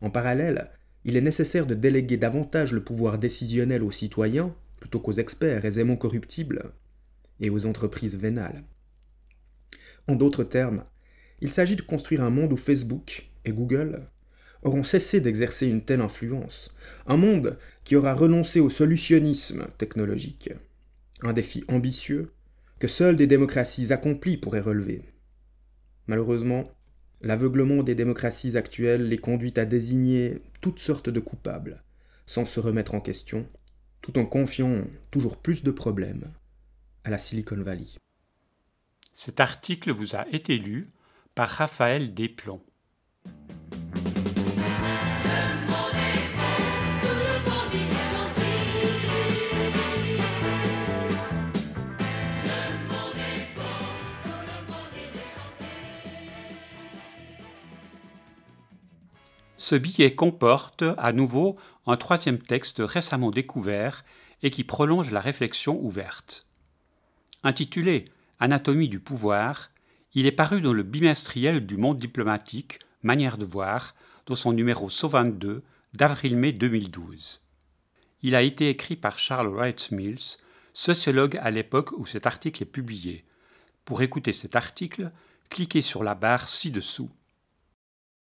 En 0.00 0.10
parallèle, 0.10 0.70
il 1.06 1.16
est 1.16 1.22
nécessaire 1.22 1.66
de 1.66 1.74
déléguer 1.74 2.16
davantage 2.16 2.72
le 2.72 2.82
pouvoir 2.82 3.16
décisionnel 3.16 3.84
aux 3.84 3.92
citoyens 3.92 4.52
plutôt 4.80 4.98
qu'aux 4.98 5.12
experts 5.12 5.64
aisément 5.64 5.96
corruptibles 5.96 6.72
et 7.38 7.48
aux 7.48 7.64
entreprises 7.64 8.16
vénales. 8.16 8.64
En 10.08 10.16
d'autres 10.16 10.42
termes, 10.42 10.84
il 11.40 11.52
s'agit 11.52 11.76
de 11.76 11.82
construire 11.82 12.24
un 12.24 12.30
monde 12.30 12.52
où 12.52 12.56
Facebook 12.56 13.30
et 13.44 13.52
Google 13.52 14.00
auront 14.62 14.82
cessé 14.82 15.20
d'exercer 15.20 15.68
une 15.68 15.82
telle 15.82 16.00
influence, 16.00 16.74
un 17.06 17.16
monde 17.16 17.56
qui 17.84 17.94
aura 17.94 18.12
renoncé 18.12 18.58
au 18.58 18.68
solutionnisme 18.68 19.68
technologique, 19.78 20.50
un 21.22 21.32
défi 21.32 21.62
ambitieux 21.68 22.32
que 22.80 22.88
seules 22.88 23.16
des 23.16 23.28
démocraties 23.28 23.92
accomplies 23.92 24.38
pourraient 24.38 24.60
relever. 24.60 25.02
Malheureusement, 26.08 26.64
l'aveuglement 27.20 27.82
des 27.82 27.94
démocraties 27.94 28.56
actuelles 28.56 29.08
les 29.08 29.18
conduit 29.18 29.54
à 29.56 29.64
désigner 29.64 30.42
toutes 30.60 30.80
sortes 30.80 31.08
de 31.08 31.20
coupables, 31.20 31.82
sans 32.26 32.44
se 32.44 32.60
remettre 32.60 32.94
en 32.94 33.00
question, 33.00 33.46
tout 34.02 34.18
en 34.18 34.26
confiant 34.26 34.84
toujours 35.10 35.36
plus 35.36 35.62
de 35.62 35.70
problèmes 35.70 36.28
à 37.04 37.10
la 37.10 37.18
Silicon 37.18 37.62
Valley. 37.62 37.86
Cet 39.12 39.40
article 39.40 39.92
vous 39.92 40.14
a 40.16 40.28
été 40.28 40.58
lu 40.58 40.90
par 41.34 41.48
Raphaël 41.48 42.12
Desplomb. 42.14 42.62
Ce 59.68 59.74
billet 59.74 60.14
comporte 60.14 60.84
à 60.96 61.12
nouveau 61.12 61.58
un 61.88 61.96
troisième 61.96 62.38
texte 62.38 62.80
récemment 62.86 63.32
découvert 63.32 64.04
et 64.44 64.52
qui 64.52 64.62
prolonge 64.62 65.10
la 65.10 65.18
réflexion 65.18 65.84
ouverte. 65.84 66.46
Intitulé 67.42 68.04
Anatomie 68.38 68.88
du 68.88 69.00
pouvoir, 69.00 69.72
il 70.14 70.26
est 70.26 70.30
paru 70.30 70.60
dans 70.60 70.72
le 70.72 70.84
bimestriel 70.84 71.66
du 71.66 71.78
monde 71.78 71.98
diplomatique, 71.98 72.78
Manière 73.02 73.38
de 73.38 73.44
voir, 73.44 73.96
dans 74.26 74.36
son 74.36 74.52
numéro 74.52 74.88
122 74.88 75.64
d'avril-mai 75.94 76.52
2012. 76.52 77.44
Il 78.22 78.36
a 78.36 78.42
été 78.42 78.68
écrit 78.68 78.94
par 78.94 79.18
Charles 79.18 79.48
Wright 79.48 79.90
Mills, 79.90 80.38
sociologue 80.74 81.40
à 81.42 81.50
l'époque 81.50 81.90
où 81.98 82.06
cet 82.06 82.28
article 82.28 82.62
est 82.62 82.66
publié. 82.66 83.24
Pour 83.84 84.00
écouter 84.00 84.32
cet 84.32 84.54
article, 84.54 85.10
cliquez 85.50 85.82
sur 85.82 86.04
la 86.04 86.14
barre 86.14 86.48
ci-dessous 86.48 87.10